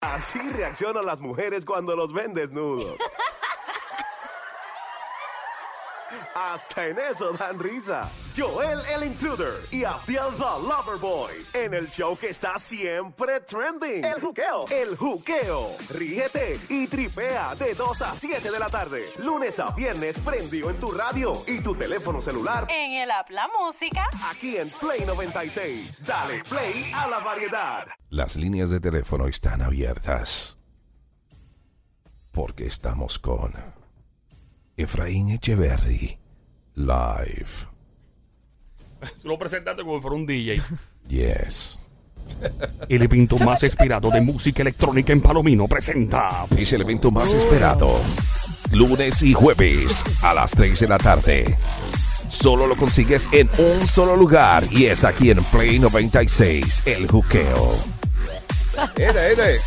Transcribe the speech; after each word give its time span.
Así 0.00 0.38
reaccionan 0.38 1.04
las 1.04 1.18
mujeres 1.20 1.64
cuando 1.64 1.96
los 1.96 2.12
ven 2.12 2.32
desnudos. 2.32 2.96
Hasta 6.34 6.88
en 6.88 6.98
eso 6.98 7.32
dan 7.32 7.58
risa. 7.58 8.10
Joel 8.36 8.80
el 8.94 9.04
Intruder 9.04 9.54
y 9.70 9.84
Abdiel 9.84 10.30
the 10.36 10.42
Loverboy 10.66 11.32
en 11.52 11.74
el 11.74 11.88
show 11.88 12.16
que 12.16 12.28
está 12.28 12.58
siempre 12.58 13.40
trending. 13.40 14.04
El 14.04 14.20
juqueo. 14.20 14.64
El 14.70 14.96
juqueo. 14.96 15.76
Ríete 15.90 16.60
y 16.68 16.86
tripea 16.86 17.54
de 17.56 17.74
2 17.74 18.02
a 18.02 18.16
7 18.16 18.50
de 18.50 18.58
la 18.58 18.68
tarde. 18.68 19.04
Lunes 19.18 19.58
a 19.58 19.70
viernes 19.70 20.18
prendido 20.20 20.70
en 20.70 20.78
tu 20.78 20.90
radio 20.92 21.32
y 21.46 21.60
tu 21.60 21.74
teléfono 21.74 22.20
celular. 22.20 22.66
En 22.70 22.92
el 22.92 23.10
app 23.10 23.30
La 23.30 23.48
Música. 23.58 24.08
Aquí 24.30 24.56
en 24.56 24.70
Play 24.70 25.04
96. 25.04 26.04
Dale 26.04 26.44
play 26.44 26.90
a 26.94 27.08
la 27.08 27.20
variedad. 27.20 27.86
Las 28.10 28.36
líneas 28.36 28.70
de 28.70 28.80
teléfono 28.80 29.26
están 29.26 29.62
abiertas. 29.62 30.58
Porque 32.30 32.66
estamos 32.66 33.18
con 33.18 33.52
Efraín 34.78 35.30
Echeverry 35.30 36.16
live. 36.76 37.48
Tú 39.20 39.28
lo 39.28 39.36
presentaste 39.36 39.82
como 39.82 39.96
si 39.96 40.02
fuera 40.02 40.16
un 40.16 40.24
DJ. 40.24 40.62
Yes. 41.08 41.80
El 42.88 43.02
evento 43.02 43.36
más 43.38 43.62
esperado 43.64 44.10
de 44.10 44.20
música 44.20 44.62
electrónica 44.62 45.12
en 45.12 45.20
Palomino 45.20 45.66
presenta. 45.66 46.46
Es 46.56 46.72
el 46.72 46.82
evento 46.82 47.10
más 47.10 47.32
esperado. 47.32 47.90
Lunes 48.72 49.22
y 49.22 49.32
jueves 49.32 50.04
a 50.22 50.34
las 50.34 50.52
3 50.52 50.78
de 50.78 50.88
la 50.88 50.98
tarde. 50.98 51.56
Solo 52.28 52.66
lo 52.66 52.76
consigues 52.76 53.28
en 53.32 53.50
un 53.58 53.84
solo 53.86 54.14
lugar 54.16 54.64
y 54.70 54.84
es 54.84 55.02
aquí 55.02 55.30
en 55.30 55.42
Play 55.44 55.80
96, 55.80 56.82
el 56.86 57.08
juqueo. 57.08 57.74
Ede, 58.96 59.32
ede. 59.32 59.60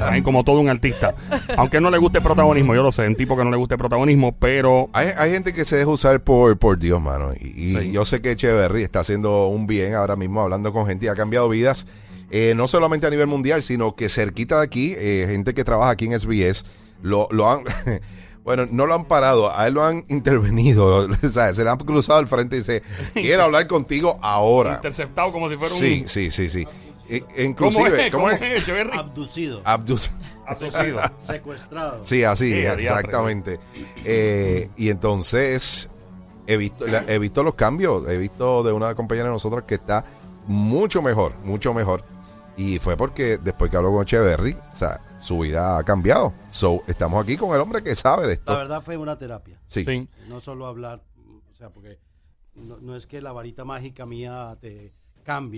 Ay, 0.00 0.22
como 0.22 0.42
todo 0.44 0.58
un 0.60 0.68
artista. 0.68 1.14
Aunque 1.56 1.80
no 1.80 1.90
le 1.90 1.98
guste 1.98 2.20
protagonismo, 2.20 2.74
yo 2.74 2.82
lo 2.82 2.90
sé, 2.92 3.06
un 3.06 3.14
tipo 3.14 3.36
que 3.36 3.44
no 3.44 3.50
le 3.50 3.56
guste 3.56 3.76
protagonismo, 3.78 4.32
pero 4.36 4.88
Hay, 4.92 5.08
hay 5.16 5.30
gente 5.32 5.52
que 5.52 5.64
se 5.64 5.76
deja 5.76 5.88
usar 5.90 6.20
por, 6.22 6.58
por 6.58 6.78
Dios, 6.78 7.00
mano. 7.00 7.32
Y, 7.38 7.46
y 7.48 7.76
Sí. 7.80 7.92
yo 7.92 8.04
sé 8.04 8.20
que 8.20 8.32
Echeverry 8.32 8.82
está 8.82 9.00
haciendo 9.00 9.46
un 9.46 9.66
bien 9.66 9.94
ahora 9.94 10.16
mismo, 10.16 10.40
hablando 10.42 10.72
con 10.72 10.86
gente 10.86 11.06
y 11.06 11.08
ha 11.08 11.14
cambiado 11.14 11.48
vidas. 11.48 11.86
eh, 12.30 12.54
no 12.56 12.66
solamente 12.66 13.06
a 13.06 13.10
nivel 13.10 13.26
mundial, 13.26 13.62
sino 13.62 13.94
que 13.94 14.08
cerquita 14.08 14.58
de 14.58 14.64
aquí, 14.64 14.94
eh, 14.96 15.26
gente 15.28 15.52
que 15.54 15.64
trabaja 15.64 15.90
aquí 15.90 16.06
en 16.06 16.18
SBS, 16.18 16.64
lo, 17.02 17.28
lo 17.30 17.50
han. 17.50 17.62
Bueno, 18.44 18.66
no 18.68 18.86
lo 18.86 18.94
han 18.96 19.04
parado, 19.04 19.56
a 19.56 19.68
él 19.68 19.74
lo 19.74 19.84
han 19.84 20.04
intervenido, 20.08 21.06
o 21.22 21.28
sea, 21.28 21.54
se 21.54 21.62
le 21.62 21.70
han 21.70 21.76
cruzado 21.78 22.18
al 22.18 22.26
frente 22.26 22.56
y 22.56 22.58
dice, 22.58 22.82
quiero 23.14 23.44
hablar 23.44 23.68
contigo 23.68 24.18
ahora. 24.20 24.74
interceptado 24.74 25.30
como 25.30 25.48
si 25.48 25.56
fuera 25.56 25.72
Sí, 25.72 26.00
un. 26.02 26.08
sí, 26.08 26.28
sí, 26.32 26.48
sí. 26.48 26.66
E- 27.16 27.20
¿Cómo 27.54 27.68
inclusive, 27.70 28.06
es? 28.06 28.12
¿cómo 28.12 28.24
¿Cómo 28.28 28.30
es? 28.36 28.68
Abducido, 28.98 29.60
Abducido. 29.64 30.14
secuestrado. 31.26 32.02
Sí, 32.04 32.24
así, 32.24 32.52
Sí, 32.52 32.58
exactamente. 32.60 33.60
Eh, 34.04 34.70
y 34.76 34.88
entonces 34.88 35.88
he 36.46 36.56
visto, 36.56 36.86
la- 36.86 37.04
he 37.06 37.18
visto 37.18 37.42
los 37.42 37.54
cambios, 37.54 38.08
he 38.08 38.16
visto 38.16 38.62
de 38.62 38.72
una 38.72 38.94
compañera 38.94 39.28
de 39.28 39.32
nosotros 39.34 39.64
que 39.64 39.74
está 39.76 40.04
mucho 40.46 41.02
mejor, 41.02 41.34
mucho 41.44 41.72
mejor. 41.74 42.04
Y 42.56 42.78
fue 42.78 42.96
porque 42.96 43.38
después 43.38 43.70
que 43.70 43.76
habló 43.76 43.92
con 43.92 44.02
Echeverry, 44.02 44.56
o 44.72 44.76
sea, 44.76 45.00
su 45.20 45.38
vida 45.38 45.78
ha 45.78 45.84
cambiado. 45.84 46.32
So, 46.50 46.82
estamos 46.86 47.22
aquí 47.22 47.36
con 47.36 47.54
el 47.54 47.60
hombre 47.60 47.82
que 47.82 47.94
sabe 47.94 48.22
de 48.22 48.28
La 48.28 48.34
esto. 48.34 48.56
verdad 48.56 48.82
fue 48.82 48.96
una 48.96 49.16
terapia. 49.16 49.60
Sí. 49.66 49.84
Sí. 49.84 50.08
No 50.28 50.40
solo 50.40 50.66
hablar, 50.66 51.02
o 51.50 51.54
sea, 51.54 51.70
porque 51.70 51.98
no, 52.54 52.78
no 52.80 52.96
es 52.96 53.06
que 53.06 53.22
la 53.22 53.32
varita 53.32 53.64
mágica 53.64 54.04
mía 54.04 54.56
te 54.60 54.92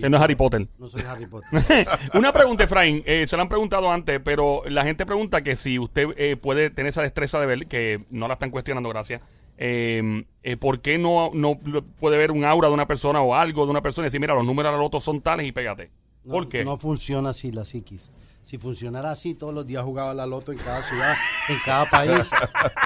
Que 0.01 0.09
no 0.09 0.17
es 0.17 0.23
Harry 0.23 0.35
Potter. 0.35 0.67
No 0.77 0.87
soy 0.87 1.01
Harry 1.01 1.25
Potter. 1.25 1.49
Una 2.13 2.31
pregunta, 2.31 2.63
Efraín. 2.63 3.03
eh, 3.05 3.25
se 3.27 3.35
la 3.35 3.43
han 3.43 3.49
preguntado 3.49 3.91
antes, 3.91 4.19
pero 4.23 4.61
la 4.67 4.83
gente 4.83 5.05
pregunta 5.05 5.41
que 5.43 5.55
si 5.55 5.79
usted 5.79 6.09
eh, 6.17 6.37
puede 6.37 6.69
tener 6.69 6.89
esa 6.89 7.01
destreza 7.01 7.39
de 7.39 7.45
ver, 7.45 7.67
que 7.67 7.99
no 8.09 8.27
la 8.27 8.33
están 8.35 8.51
cuestionando, 8.51 8.89
gracias. 8.89 9.21
eh, 9.57 10.23
eh, 10.43 10.57
¿Por 10.57 10.81
qué 10.81 10.97
no, 10.97 11.31
no 11.33 11.57
puede 11.99 12.17
ver 12.17 12.31
un 12.31 12.43
aura 12.45 12.67
de 12.67 12.73
una 12.73 12.87
persona 12.87 13.21
o 13.21 13.35
algo 13.35 13.65
de 13.65 13.71
una 13.71 13.81
persona 13.81 14.05
y 14.05 14.07
decir, 14.07 14.19
mira, 14.21 14.33
los 14.33 14.45
números 14.45 14.71
de 14.71 14.77
la 14.77 14.83
loto 14.83 14.99
son 14.99 15.21
tales 15.21 15.47
y 15.47 15.51
pégate? 15.51 15.89
No, 16.23 16.33
¿Por 16.33 16.49
qué? 16.49 16.63
No 16.65 16.77
funciona 16.77 17.29
así 17.29 17.51
la 17.51 17.65
psiquis. 17.65 18.09
Si 18.45 18.59
funcionara 18.59 19.09
así, 19.09 19.33
todos 19.33 19.53
los 19.53 19.65
días 19.65 19.83
jugaba 19.83 20.13
la 20.13 20.27
loto 20.27 20.51
en 20.51 20.59
cada 20.59 20.83
ciudad, 20.83 21.15
en 21.49 21.57
cada 21.65 21.89
país. 21.89 22.29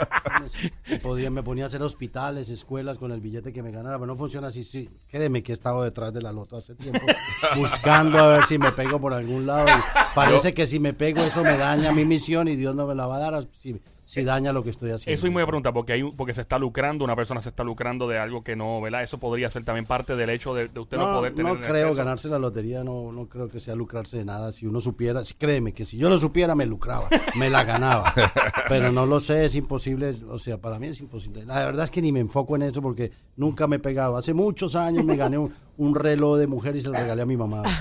me, 0.90 1.00
podía, 1.00 1.30
me 1.30 1.44
ponía 1.44 1.66
a 1.66 1.68
hacer 1.68 1.82
hospitales, 1.82 2.50
escuelas 2.50 2.98
con 2.98 3.12
el 3.12 3.20
billete 3.20 3.52
que 3.52 3.62
me 3.62 3.70
ganara, 3.70 3.98
pero 3.98 4.08
no 4.08 4.16
funciona 4.16 4.48
así. 4.48 4.64
Sí, 4.64 4.90
créeme 5.12 5.44
que 5.44 5.52
he 5.52 5.56
estado 5.56 5.84
detrás 5.84 6.14
de 6.14 6.22
la 6.22 6.32
loto 6.32 6.56
hace 6.56 6.76
tiempo, 6.76 7.02
buscando 7.58 8.20
a 8.20 8.28
ver 8.30 8.46
si 8.46 8.58
me 8.58 8.72
pego 8.72 9.02
por 9.02 9.14
algún 9.14 9.46
lado. 9.46 9.68
y 9.68 10.16
parece 10.16 10.54
que 10.54 10.66
si 10.66 10.80
me 10.80 10.94
pego 10.94 11.20
eso 11.20 11.44
me 11.44 11.58
daña 11.58 11.92
mi 11.92 12.06
misión 12.06 12.48
y 12.48 12.56
Dios 12.56 12.74
no 12.74 12.88
me 12.88 12.96
la 12.96 13.06
va 13.06 13.18
a 13.18 13.32
dar 13.32 13.48
si, 13.60 13.82
si 14.10 14.24
daña 14.24 14.52
lo 14.52 14.64
que 14.64 14.72
estoy 14.72 14.90
haciendo. 14.90 15.16
Eso 15.16 15.28
y 15.28 15.30
me 15.30 15.46
pregunta 15.46 15.72
porque 15.72 15.94
hay 15.94 16.02
porque 16.02 16.34
se 16.34 16.42
está 16.42 16.58
lucrando, 16.58 17.06
una 17.06 17.16
persona 17.16 17.44
se 17.44 17.50
está 17.50 17.64
lucrando 17.64 18.08
de 18.08 18.18
algo 18.18 18.44
que 18.44 18.56
no, 18.56 18.82
¿verdad? 18.82 19.04
Eso 19.04 19.20
podría 19.20 19.52
ser 19.52 19.64
también 19.64 19.86
parte 19.86 20.16
del 20.16 20.32
hecho 20.32 20.56
de, 20.56 20.68
de 20.68 20.80
usted 20.80 20.98
no, 20.98 21.12
No, 21.12 21.18
poder 21.20 21.34
tener 21.34 21.54
no 21.54 21.60
creo 21.60 21.90
acceso. 21.90 21.94
ganarse 21.94 22.28
la 22.28 22.40
lotería, 22.40 22.84
no, 22.84 23.12
no 23.12 23.28
creo 23.28 23.50
que 23.50 23.60
sea 23.60 23.76
lucrarse 23.76 24.18
de 24.18 24.26
nada. 24.26 24.52
Si 24.52 24.66
uno 24.66 24.80
supiera, 24.80 25.22
créeme 25.38 25.74
que 25.74 25.86
si 25.86 25.98
yo 25.98 26.10
lo 26.10 26.20
supiera 26.20 26.56
me 26.56 26.66
lucraba, 26.66 27.08
me 27.36 27.52
la 27.52 27.64
ganaba. 27.64 28.12
Pero 28.68 28.92
no 28.92 29.06
lo 29.06 29.20
sé, 29.20 29.46
es 29.46 29.54
imposible, 29.54 30.16
o 30.28 30.40
sea, 30.40 30.58
para 30.58 30.80
mí 30.80 30.88
es 30.88 31.00
imposible. 31.00 31.46
La 31.46 31.64
verdad 31.66 31.86
es 31.86 31.92
que 31.92 32.02
ni 32.02 32.12
me 32.12 32.20
enfoco 32.20 32.56
en 32.56 32.64
eso 32.64 32.82
porque 32.82 33.12
nunca 33.36 33.68
me 33.68 33.76
he 33.76 33.80
pegado. 33.80 34.18
Hace 34.18 34.34
muchos 34.34 34.76
años 34.76 35.06
me 35.06 35.18
gané 35.18 35.38
un, 35.38 35.54
un 35.80 35.96
reloj 35.96 36.38
de 36.38 36.46
mujer 36.46 36.76
y 36.76 36.82
se 36.82 36.90
lo 36.90 36.94
regalé 36.94 37.22
a 37.22 37.26
mi 37.26 37.38
mamá. 37.38 37.64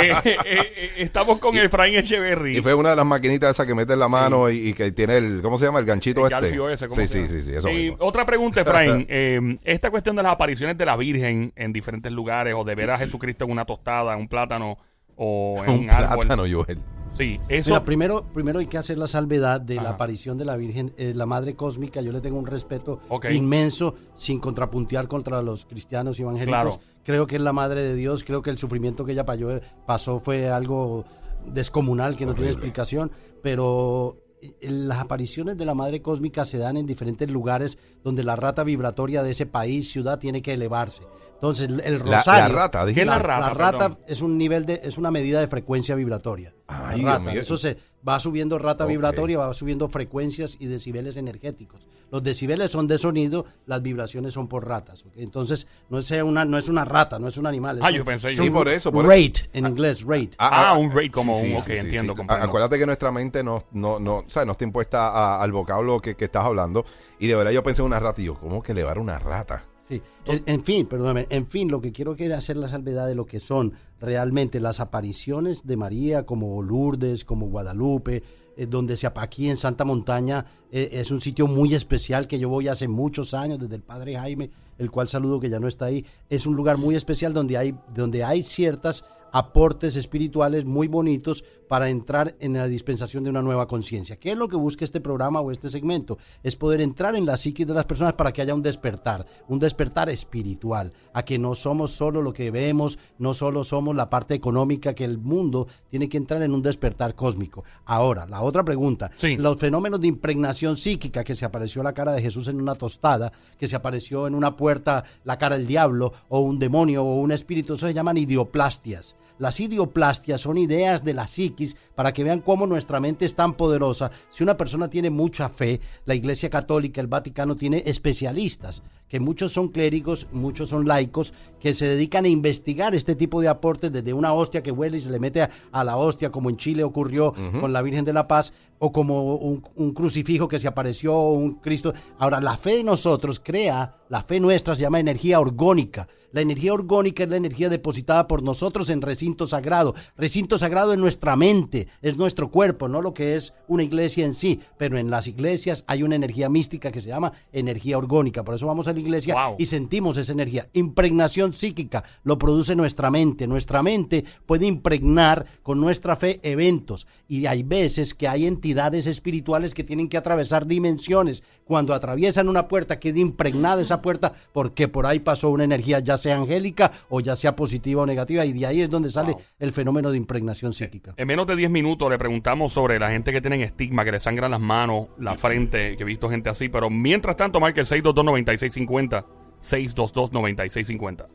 Eh, 0.00 0.12
eh, 0.24 0.36
eh, 0.44 0.90
estamos 0.98 1.38
con 1.38 1.56
Efraín 1.56 1.96
Echeverry. 1.96 2.58
Y 2.58 2.62
fue 2.62 2.72
una 2.74 2.90
de 2.90 2.96
las 2.96 3.04
maquinitas 3.04 3.50
esas 3.50 3.66
que 3.66 3.74
mete 3.74 3.92
en 3.94 3.98
la 3.98 4.08
mano 4.08 4.48
y, 4.48 4.68
y 4.68 4.72
que 4.72 4.92
tiene 4.92 5.18
el, 5.18 5.42
¿cómo 5.42 5.58
se 5.58 5.66
llama? 5.66 5.80
El 5.80 5.84
ganchito 5.84 6.26
El 6.26 6.32
este. 6.32 6.72
Ese, 6.72 6.86
¿cómo 6.86 7.00
sí, 7.00 7.08
se 7.08 7.12
sí, 7.12 7.18
llama? 7.18 7.28
sí, 7.28 7.42
sí, 7.42 7.54
eso 7.56 7.68
Y 7.68 7.74
mismo. 7.74 7.96
otra 8.00 8.24
pregunta, 8.24 8.60
Efraín. 8.60 9.06
eh, 9.10 9.58
esta 9.64 9.90
cuestión 9.90 10.16
de 10.16 10.22
las 10.22 10.32
apariciones 10.32 10.78
de 10.78 10.86
la 10.86 10.96
Virgen 10.96 11.52
en 11.56 11.72
diferentes 11.72 12.12
lugares, 12.12 12.54
o 12.56 12.64
de 12.64 12.74
ver 12.74 12.90
a 12.92 12.98
Jesucristo 12.98 13.44
en 13.44 13.50
una 13.50 13.64
tostada, 13.64 14.14
en 14.14 14.20
un 14.20 14.28
plátano, 14.28 14.78
o 15.22 15.62
en 15.66 15.70
un, 15.70 15.80
Un 15.80 15.90
árbol. 15.90 16.18
plátano, 16.26 16.42
Joel. 16.50 16.78
Sí, 17.18 17.36
eso. 17.48 17.70
Mira, 17.70 17.84
primero, 17.84 18.24
primero 18.32 18.60
hay 18.60 18.66
que 18.66 18.78
hacer 18.78 18.96
la 18.96 19.06
salvedad 19.06 19.60
de 19.60 19.74
Ajá. 19.74 19.82
la 19.82 19.90
aparición 19.90 20.38
de 20.38 20.44
la 20.46 20.56
Virgen, 20.56 20.94
eh, 20.96 21.12
la 21.14 21.26
Madre 21.26 21.54
Cósmica. 21.54 22.00
Yo 22.00 22.12
le 22.12 22.20
tengo 22.22 22.38
un 22.38 22.46
respeto 22.46 23.00
inmenso, 23.30 23.94
sin 24.14 24.40
contrapuntear 24.40 25.06
contra 25.08 25.42
los 25.42 25.66
cristianos 25.66 26.18
y 26.18 26.22
evangélicos. 26.22 26.48
Claro. 26.78 26.80
Creo 27.04 27.26
que 27.26 27.36
es 27.36 27.42
la 27.42 27.52
Madre 27.52 27.82
de 27.82 27.94
Dios. 27.94 28.24
Creo 28.24 28.40
que 28.42 28.48
el 28.50 28.56
sufrimiento 28.58 29.04
que 29.04 29.12
ella 29.12 29.26
payó- 29.26 29.60
pasó 29.86 30.18
fue 30.20 30.48
algo 30.50 31.04
descomunal 31.46 32.16
que 32.16 32.24
no 32.26 32.34
tiene 32.34 32.50
explicación. 32.50 33.10
Pero 33.42 34.16
eh, 34.40 34.54
las 34.70 34.98
apariciones 35.00 35.58
de 35.58 35.64
la 35.66 35.74
Madre 35.74 36.00
Cósmica 36.00 36.44
se 36.44 36.58
dan 36.58 36.76
en 36.76 36.86
diferentes 36.86 37.28
lugares 37.30 37.76
donde 38.04 38.22
la 38.24 38.36
rata 38.36 38.62
vibratoria 38.62 39.22
de 39.22 39.32
ese 39.32 39.46
país, 39.46 39.90
ciudad, 39.90 40.18
tiene 40.18 40.40
que 40.42 40.54
elevarse. 40.54 41.02
Entonces, 41.40 41.70
el- 41.70 41.98
La- 42.04 42.18
rosario. 42.18 42.54
la 42.54 42.60
rata, 42.60 42.84
¿Qué 42.84 43.00
es 43.00 43.06
la 43.06 43.18
rata, 43.18 43.48
La 43.48 43.54
rata 43.54 43.78
perdón? 43.88 43.98
es 44.06 44.20
un 44.20 44.36
nivel 44.36 44.66
de, 44.66 44.80
es 44.84 44.98
una 44.98 45.10
medida 45.10 45.40
de 45.40 45.46
frecuencia 45.46 45.94
vibratoria. 45.94 46.52
Ay, 46.66 46.98
Dios 47.00 47.10
rata, 47.10 47.30
mío. 47.30 47.40
eso 47.40 47.56
se 47.56 47.78
va 48.06 48.20
subiendo 48.20 48.58
rata 48.58 48.84
vibratoria, 48.84 49.38
va 49.38 49.54
subiendo 49.54 49.88
frecuencias 49.88 50.56
y 50.60 50.66
decibeles 50.66 51.16
energéticos. 51.16 51.88
Los 52.12 52.22
decibeles 52.22 52.70
son 52.70 52.86
de 52.88 52.98
sonido, 52.98 53.46
las 53.66 53.80
vibraciones 53.80 54.34
son 54.34 54.48
por 54.48 54.66
ratas. 54.68 55.04
Entonces, 55.16 55.66
no 55.88 55.98
es 55.98 56.10
una, 56.10 56.44
no 56.44 56.58
es 56.58 56.68
una 56.68 56.84
rata, 56.84 57.18
no 57.18 57.28
es 57.28 57.36
un 57.38 57.46
animal. 57.46 57.78
es 57.78 57.84
Ah, 57.84 57.88
un- 57.88 57.94
yo 57.94 58.04
pensé 58.04 58.30
es 58.30 58.36
yo. 58.36 58.42
Sí, 58.42 58.48
un 58.50 58.54
por 58.54 58.68
eso, 58.68 58.92
por 58.92 59.06
rate, 59.06 59.48
en 59.54 59.66
inglés, 59.66 60.02
rate. 60.04 60.30
Ah, 60.38 60.76
un 60.78 60.90
rate 60.90 61.10
como 61.10 61.36
un- 61.38 61.56
ok, 61.56 61.68
entiendo, 61.70 62.14
comprendo. 62.14 62.44
Acuérdate 62.44 62.78
que 62.78 62.84
nuestra 62.86 63.10
mente 63.10 63.42
no, 63.42 63.64
no, 63.72 63.98
no, 63.98 64.16
o 64.18 64.24
sea, 64.28 64.44
no 64.44 64.52
está 64.52 64.64
impuesta 64.64 65.08
a- 65.08 65.40
al 65.42 65.52
vocablo 65.52 66.00
que, 66.00 66.16
que 66.16 66.26
estás 66.26 66.44
hablando. 66.44 66.84
Y 67.18 67.28
de 67.28 67.34
verdad 67.34 67.50
yo 67.52 67.62
pensé 67.62 67.80
en 67.82 67.86
una 67.86 67.98
rata 67.98 68.20
y 68.20 68.24
yo, 68.26 68.38
¿cómo 68.38 68.62
que 68.62 68.72
elevar 68.72 68.98
una 68.98 69.18
rata? 69.18 69.64
Sí. 69.90 70.00
En, 70.24 70.42
en 70.46 70.64
fin, 70.64 70.86
perdóname, 70.86 71.26
en 71.30 71.46
fin, 71.46 71.70
lo 71.70 71.80
que 71.80 71.92
quiero 71.92 72.16
que 72.16 72.26
es 72.26 72.32
hacer 72.32 72.56
la 72.56 72.68
salvedad 72.68 73.06
de 73.08 73.14
lo 73.16 73.26
que 73.26 73.40
son 73.40 73.74
realmente 74.00 74.60
las 74.60 74.80
apariciones 74.80 75.66
de 75.66 75.76
María 75.76 76.24
como 76.24 76.62
Lourdes, 76.62 77.24
como 77.24 77.48
Guadalupe, 77.48 78.22
eh, 78.56 78.66
donde 78.66 78.96
se 78.96 79.06
aquí 79.06 79.48
en 79.48 79.56
Santa 79.56 79.84
Montaña 79.84 80.44
eh, 80.70 80.90
es 80.92 81.10
un 81.10 81.20
sitio 81.20 81.46
muy 81.46 81.74
especial 81.74 82.26
que 82.26 82.38
yo 82.38 82.48
voy 82.48 82.68
hace 82.68 82.88
muchos 82.88 83.34
años 83.34 83.58
desde 83.58 83.76
el 83.76 83.82
Padre 83.82 84.16
Jaime, 84.16 84.50
el 84.78 84.90
cual 84.90 85.08
saludo 85.08 85.40
que 85.40 85.50
ya 85.50 85.60
no 85.60 85.66
está 85.66 85.86
ahí. 85.86 86.04
Es 86.28 86.46
un 86.46 86.56
lugar 86.56 86.76
muy 86.76 86.94
especial 86.94 87.32
donde 87.32 87.56
hay 87.56 87.74
donde 87.94 88.22
hay 88.22 88.42
ciertas 88.42 89.04
aportes 89.32 89.96
espirituales 89.96 90.64
muy 90.64 90.88
bonitos 90.88 91.44
para 91.68 91.88
entrar 91.88 92.34
en 92.40 92.54
la 92.54 92.66
dispensación 92.66 93.22
de 93.22 93.30
una 93.30 93.42
nueva 93.42 93.68
conciencia. 93.68 94.16
¿Qué 94.16 94.32
es 94.32 94.36
lo 94.36 94.48
que 94.48 94.56
busca 94.56 94.84
este 94.84 95.00
programa 95.00 95.40
o 95.40 95.52
este 95.52 95.68
segmento? 95.68 96.18
Es 96.42 96.56
poder 96.56 96.80
entrar 96.80 97.14
en 97.14 97.26
la 97.26 97.36
psiquis 97.36 97.64
de 97.66 97.74
las 97.74 97.84
personas 97.84 98.14
para 98.14 98.32
que 98.32 98.42
haya 98.42 98.54
un 98.54 98.62
despertar, 98.62 99.24
un 99.46 99.60
despertar 99.60 100.08
espiritual, 100.10 100.92
a 101.12 101.24
que 101.24 101.38
no 101.38 101.54
somos 101.54 101.92
solo 101.92 102.22
lo 102.22 102.32
que 102.32 102.50
vemos, 102.50 102.98
no 103.18 103.34
solo 103.34 103.62
somos 103.62 103.94
la 103.94 104.10
parte 104.10 104.34
económica, 104.34 104.94
que 104.94 105.04
el 105.04 105.18
mundo 105.18 105.68
tiene 105.90 106.08
que 106.08 106.16
entrar 106.16 106.42
en 106.42 106.52
un 106.54 106.62
despertar 106.62 107.14
cósmico. 107.14 107.62
Ahora, 107.84 108.26
la 108.26 108.42
otra 108.42 108.64
pregunta, 108.64 109.10
Sí. 109.16 109.36
los 109.36 109.56
fenómenos 109.58 110.00
de 110.00 110.08
impregnación 110.08 110.76
psíquica, 110.76 111.22
que 111.22 111.36
se 111.36 111.44
apareció 111.44 111.84
la 111.84 111.94
cara 111.94 112.12
de 112.12 112.22
Jesús 112.22 112.48
en 112.48 112.60
una 112.60 112.74
tostada, 112.74 113.30
que 113.58 113.68
se 113.68 113.76
apareció 113.76 114.26
en 114.26 114.34
una 114.34 114.56
puerta 114.56 115.04
la 115.22 115.38
cara 115.38 115.56
del 115.56 115.68
diablo, 115.68 116.12
o 116.28 116.40
un 116.40 116.58
demonio, 116.58 117.04
o 117.04 117.20
un 117.20 117.30
espíritu, 117.30 117.74
eso 117.74 117.86
se 117.86 117.94
llaman 117.94 118.16
idioplastias. 118.16 119.14
Las 119.40 119.58
idioplastias 119.58 120.42
son 120.42 120.58
ideas 120.58 121.02
de 121.02 121.14
la 121.14 121.26
psiquis 121.26 121.74
para 121.94 122.12
que 122.12 122.22
vean 122.22 122.42
cómo 122.42 122.66
nuestra 122.66 123.00
mente 123.00 123.24
es 123.24 123.34
tan 123.34 123.54
poderosa. 123.54 124.10
Si 124.28 124.42
una 124.42 124.58
persona 124.58 124.90
tiene 124.90 125.08
mucha 125.08 125.48
fe, 125.48 125.80
la 126.04 126.14
Iglesia 126.14 126.50
Católica, 126.50 127.00
el 127.00 127.06
Vaticano 127.06 127.56
tiene 127.56 127.82
especialistas, 127.86 128.82
que 129.08 129.18
muchos 129.18 129.52
son 129.52 129.68
clérigos, 129.68 130.28
muchos 130.30 130.68
son 130.68 130.86
laicos, 130.86 131.32
que 131.58 131.72
se 131.72 131.86
dedican 131.86 132.26
a 132.26 132.28
investigar 132.28 132.94
este 132.94 133.14
tipo 133.14 133.40
de 133.40 133.48
aportes 133.48 133.90
desde 133.90 134.12
una 134.12 134.34
hostia 134.34 134.62
que 134.62 134.72
huele 134.72 134.98
y 134.98 135.00
se 135.00 135.10
le 135.10 135.18
mete 135.18 135.40
a, 135.40 135.50
a 135.72 135.84
la 135.84 135.96
hostia, 135.96 136.30
como 136.30 136.50
en 136.50 136.58
Chile 136.58 136.84
ocurrió 136.84 137.32
con 137.60 137.72
la 137.72 137.80
Virgen 137.80 138.04
de 138.04 138.12
la 138.12 138.28
Paz, 138.28 138.52
o 138.78 138.92
como 138.92 139.36
un, 139.36 139.62
un 139.74 139.92
crucifijo 139.94 140.48
que 140.48 140.58
se 140.58 140.68
apareció, 140.68 141.14
o 141.14 141.32
un 141.32 141.54
Cristo. 141.54 141.94
Ahora, 142.18 142.42
la 142.42 142.58
fe 142.58 142.76
de 142.76 142.84
nosotros 142.84 143.40
crea, 143.42 143.96
la 144.10 144.22
fe 144.22 144.38
nuestra 144.38 144.74
se 144.74 144.82
llama 144.82 145.00
energía 145.00 145.40
orgónica. 145.40 146.08
La 146.32 146.40
energía 146.40 146.72
orgónica 146.72 147.24
es 147.24 147.28
la 147.28 147.36
energía 147.36 147.68
depositada 147.68 148.26
por 148.26 148.42
nosotros 148.42 148.90
en 148.90 149.02
recinto 149.02 149.48
sagrado. 149.48 149.94
Recinto 150.16 150.58
sagrado 150.58 150.92
es 150.92 150.98
nuestra 150.98 151.36
mente, 151.36 151.88
es 152.02 152.16
nuestro 152.16 152.50
cuerpo, 152.50 152.88
no 152.88 153.02
lo 153.02 153.14
que 153.14 153.34
es 153.36 153.52
una 153.68 153.82
iglesia 153.82 154.24
en 154.24 154.34
sí. 154.34 154.60
Pero 154.78 154.98
en 154.98 155.10
las 155.10 155.26
iglesias 155.26 155.84
hay 155.86 156.02
una 156.02 156.16
energía 156.16 156.48
mística 156.48 156.92
que 156.92 157.02
se 157.02 157.08
llama 157.08 157.32
energía 157.52 157.98
orgónica. 157.98 158.44
Por 158.44 158.54
eso 158.54 158.66
vamos 158.66 158.86
a 158.88 158.92
la 158.92 159.00
iglesia 159.00 159.34
Wow. 159.34 159.56
y 159.58 159.66
sentimos 159.66 160.18
esa 160.18 160.32
energía. 160.32 160.68
Impregnación 160.72 161.54
psíquica 161.54 162.04
lo 162.22 162.38
produce 162.38 162.74
nuestra 162.76 163.10
mente. 163.10 163.46
Nuestra 163.46 163.82
mente 163.82 164.24
puede 164.46 164.66
impregnar 164.66 165.46
con 165.62 165.80
nuestra 165.80 166.16
fe 166.16 166.40
eventos. 166.42 167.06
Y 167.28 167.46
hay 167.46 167.62
veces 167.62 168.14
que 168.14 168.28
hay 168.28 168.46
entidades 168.46 169.06
espirituales 169.06 169.74
que 169.74 169.84
tienen 169.84 170.08
que 170.08 170.16
atravesar 170.16 170.66
dimensiones. 170.66 171.42
Cuando 171.64 171.94
atraviesan 171.94 172.48
una 172.48 172.68
puerta, 172.68 172.98
queda 172.98 173.18
impregnada 173.18 173.82
esa 173.82 174.02
puerta 174.02 174.32
porque 174.52 174.88
por 174.88 175.06
ahí 175.06 175.20
pasó 175.20 175.50
una 175.50 175.64
energía, 175.64 176.00
ya 176.00 176.16
sea 176.20 176.36
angélica 176.36 176.92
o 177.08 177.20
ya 177.20 177.34
sea 177.34 177.56
positiva 177.56 178.02
o 178.02 178.06
negativa. 178.06 178.44
Y 178.44 178.52
de 178.52 178.66
ahí 178.66 178.82
es 178.82 178.88
donde 178.90 179.10
sale 179.10 179.34
el 179.58 179.72
fenómeno 179.72 180.12
de 180.12 180.16
impregnación 180.16 180.72
psíquica. 180.72 181.14
En 181.16 181.26
menos 181.26 181.46
de 181.48 181.56
10 181.56 181.70
minutos 181.70 182.08
le 182.08 182.18
preguntamos 182.18 182.72
sobre 182.72 183.00
la 183.00 183.10
gente 183.10 183.32
que 183.32 183.40
tienen 183.40 183.62
estigma, 183.62 184.04
que 184.04 184.12
le 184.12 184.20
sangran 184.20 184.52
las 184.52 184.60
manos, 184.60 185.08
la 185.18 185.34
frente, 185.34 185.96
que 185.96 186.04
he 186.04 186.06
visto 186.06 186.30
gente 186.30 186.48
así. 186.48 186.68
Pero 186.68 186.88
mientras 186.90 187.36
tanto, 187.36 187.58
marca 187.58 187.80
el 187.80 187.86
622-9650. 187.88 189.24
622-9650. 189.60 191.26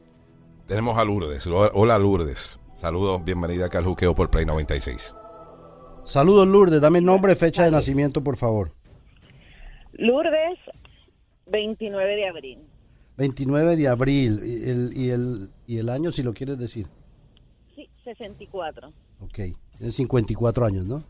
Tenemos 0.68 0.98
a 0.98 1.04
Lourdes. 1.06 1.46
Hola 1.48 2.00
Lourdes. 2.00 2.60
Saludos, 2.76 3.24
bienvenida 3.24 3.68
acá 3.68 3.78
al 3.78 3.86
Juqueo 3.86 4.16
por 4.16 4.30
Play 4.30 4.46
96. 4.46 5.16
Saludos 6.04 6.48
Lourdes, 6.48 6.82
dame 6.82 7.02
nombre, 7.02 7.36
fecha 7.36 7.64
de 7.64 7.72
nacimiento, 7.72 8.24
por 8.24 8.38
favor. 8.38 8.74
Lourdes, 9.94 10.60
29 11.48 12.16
de 12.16 12.28
abril. 12.28 12.60
29 13.18 13.76
de 13.76 13.88
abril. 13.88 14.42
¿Y 14.44 14.70
el, 14.70 14.98
y 14.98 15.10
el, 15.10 15.50
y 15.68 15.78
el 15.78 15.90
año, 15.90 16.12
si 16.12 16.24
lo 16.24 16.34
quieres 16.34 16.58
decir? 16.58 16.88
Sí, 17.76 17.90
64. 18.04 18.92
Ok, 19.22 19.40
tienes 19.78 19.96
54 19.96 20.66
años, 20.66 20.86
¿no? 20.86 21.04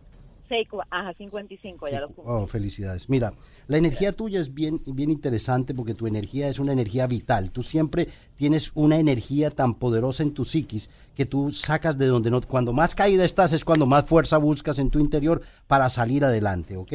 Ajá, 0.92 1.13
55, 1.13 1.88
ya 1.90 2.00
lo 2.02 2.07
cumplí. 2.07 2.24
Oh, 2.28 2.46
felicidades. 2.46 3.10
Mira, 3.10 3.34
la 3.68 3.78
energía 3.78 4.12
tuya 4.12 4.40
es 4.40 4.54
bien, 4.54 4.80
bien 4.86 5.10
interesante 5.10 5.74
porque 5.74 5.96
tu 5.96 6.06
energía 6.07 6.48
es 6.48 6.60
una 6.60 6.72
energía 6.72 7.07
vital. 7.07 7.52
Tú 7.52 7.63
siempre 7.63 8.07
tienes 8.36 8.72
una 8.75 8.98
energía 8.98 9.50
tan 9.50 9.74
poderosa 9.74 10.24
en 10.24 10.34
tu 10.34 10.46
psiquis 10.46 10.90
que 11.16 11.25
tú 11.25 11.52
sacas 11.52 11.98
de 11.98 12.07
donde 12.07 12.30
no. 12.30 12.42
Cuando 12.42 12.74
más 12.74 12.94
caída 12.94 13.25
estás 13.25 13.54
es 13.54 13.66
cuando 13.66 13.88
más 13.88 14.06
fuerza 14.06 14.38
buscas 14.38 14.78
en 14.78 14.92
tu 14.92 15.00
interior 15.00 15.42
para 15.68 15.90
salir 15.90 16.24
adelante, 16.24 16.78
¿ok? 16.78 16.94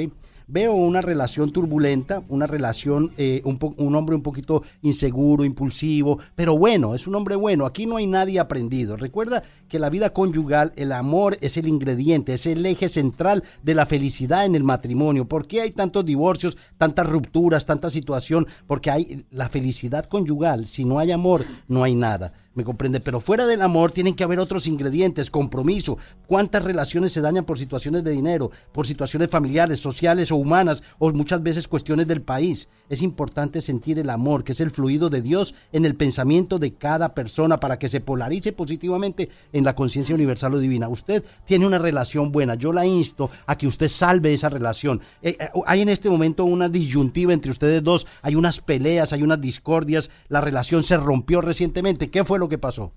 Veo 0.53 0.73
una 0.73 1.01
relación 1.01 1.53
turbulenta, 1.53 2.25
una 2.29 2.49
relación, 2.49 3.13
eh, 3.17 3.41
un, 3.45 3.57
un 3.77 3.95
hombre 3.95 4.17
un 4.17 4.23
poquito 4.23 4.65
inseguro, 4.83 5.45
impulsivo, 5.45 6.19
pero 6.35 6.59
bueno, 6.59 6.97
es 6.97 7.07
un 7.07 7.15
hombre 7.15 7.37
bueno. 7.37 7.67
Aquí 7.67 7.87
no 7.87 7.99
hay 7.99 8.09
nadie 8.09 8.41
aprendido. 8.41 8.97
Recuerda 8.97 9.45
que 9.69 9.79
la 9.79 9.91
vida 9.91 10.13
conyugal, 10.13 10.73
el 10.75 10.91
amor 10.91 11.39
es 11.41 11.57
el 11.57 11.69
ingrediente, 11.69 12.35
es 12.35 12.47
el 12.47 12.67
eje 12.67 12.89
central 12.89 13.45
de 13.63 13.77
la 13.77 13.87
felicidad 13.87 14.45
en 14.45 14.57
el 14.57 14.65
matrimonio. 14.65 15.25
¿Por 15.25 15.47
qué 15.47 15.61
hay 15.61 15.71
tantos 15.71 16.05
divorcios, 16.05 16.59
tantas 16.79 17.09
rupturas, 17.09 17.65
tanta 17.65 17.89
situación? 17.89 18.49
Porque 18.67 18.91
hay 18.91 19.25
la 19.31 19.49
felicidad 19.49 20.07
conyugal. 20.07 20.67
Si 20.67 20.85
no 20.85 20.99
hay 20.99 21.13
amor, 21.13 21.45
no 21.69 21.85
hay 21.85 21.95
nada. 21.95 22.33
¿Me 22.53 22.65
comprende? 22.65 22.99
Pero 22.99 23.21
fuera 23.21 23.47
del 23.47 23.63
amor 23.63 23.93
tienen 23.93 24.17
que 24.17 24.25
haber 24.25 24.41
otros 24.41 24.67
ingredientes, 24.67 25.31
compromiso. 25.31 25.99
¿Cuántas 26.27 26.65
relaciones 26.65 27.13
se 27.13 27.21
dañan 27.21 27.45
por 27.45 27.59
situaciones 27.59 28.03
de 28.03 28.11
dinero, 28.11 28.51
por 28.73 28.89
situaciones 28.89 29.31
familiares, 29.31 29.79
sociales 29.79 30.33
o 30.33 30.37
humanas, 30.37 30.83
o 30.99 31.13
muchas 31.13 31.45
veces 31.45 31.69
cuestiones 31.69 32.09
del 32.09 32.23
país? 32.23 32.69
Es 32.89 33.03
importante 33.03 33.63
sentir 33.63 34.01
el 34.01 34.11
amor, 34.11 34.43
que 34.43 34.51
es 34.51 34.61
el 34.61 34.73
fluido 34.73 35.11
de 35.11 35.23
Dios 35.23 35.55
en 35.71 35.85
el 35.85 35.95
pensamiento 35.95 36.59
de 36.59 36.75
cada 36.75 37.15
persona 37.15 37.61
para 37.61 37.79
que 37.79 37.89
se 37.89 38.01
polarice 38.01 38.53
positivamente 38.53 39.29
en 39.53 39.63
la 39.63 39.77
conciencia 39.77 40.17
universal 40.17 40.53
o 40.55 40.59
divina. 40.59 40.89
Usted 40.89 41.23
tiene 41.45 41.69
una 41.69 41.79
relación 41.79 42.33
buena. 42.33 42.57
Yo 42.57 42.73
la 42.73 42.85
insto 42.85 43.31
a 43.47 43.57
que 43.57 43.69
usted 43.69 43.87
salve 43.87 44.35
esa 44.35 44.49
relación. 44.49 45.01
Eh, 45.23 45.37
eh, 45.39 45.51
hay 45.67 45.83
en 45.83 45.89
este 45.89 46.11
momento 46.11 46.45
una 46.45 46.69
disyuntiva 46.69 47.33
entre 47.33 47.53
ustedes 47.53 47.85
dos. 47.85 48.09
Hay 48.23 48.35
unas 48.35 48.61
peleas, 48.61 49.13
hay 49.13 49.23
unas 49.23 49.41
discordias. 49.41 50.11
La 50.29 50.41
relación 50.41 50.83
se 50.83 50.97
rompió 50.97 51.41
recientemente. 51.41 52.11
¿Qué 52.11 52.25
fue 52.25 52.40
lo 52.41 52.49
que 52.49 52.59
pasó? 52.59 52.93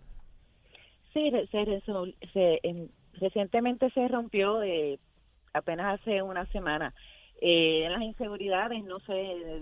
Sí, 1.13 1.29
se, 1.51 1.59
resol- 1.65 2.15
se, 2.33 2.59
em, 2.63 2.87
recientemente 3.13 3.91
se 3.91 4.07
rompió, 4.07 4.63
eh, 4.63 4.97
apenas 5.53 5.99
hace 5.99 6.21
una 6.23 6.45
semana. 6.47 6.93
Eh, 7.39 7.85
las 7.89 8.01
inseguridades, 8.01 8.83
no 8.83 8.99
sé, 9.01 9.61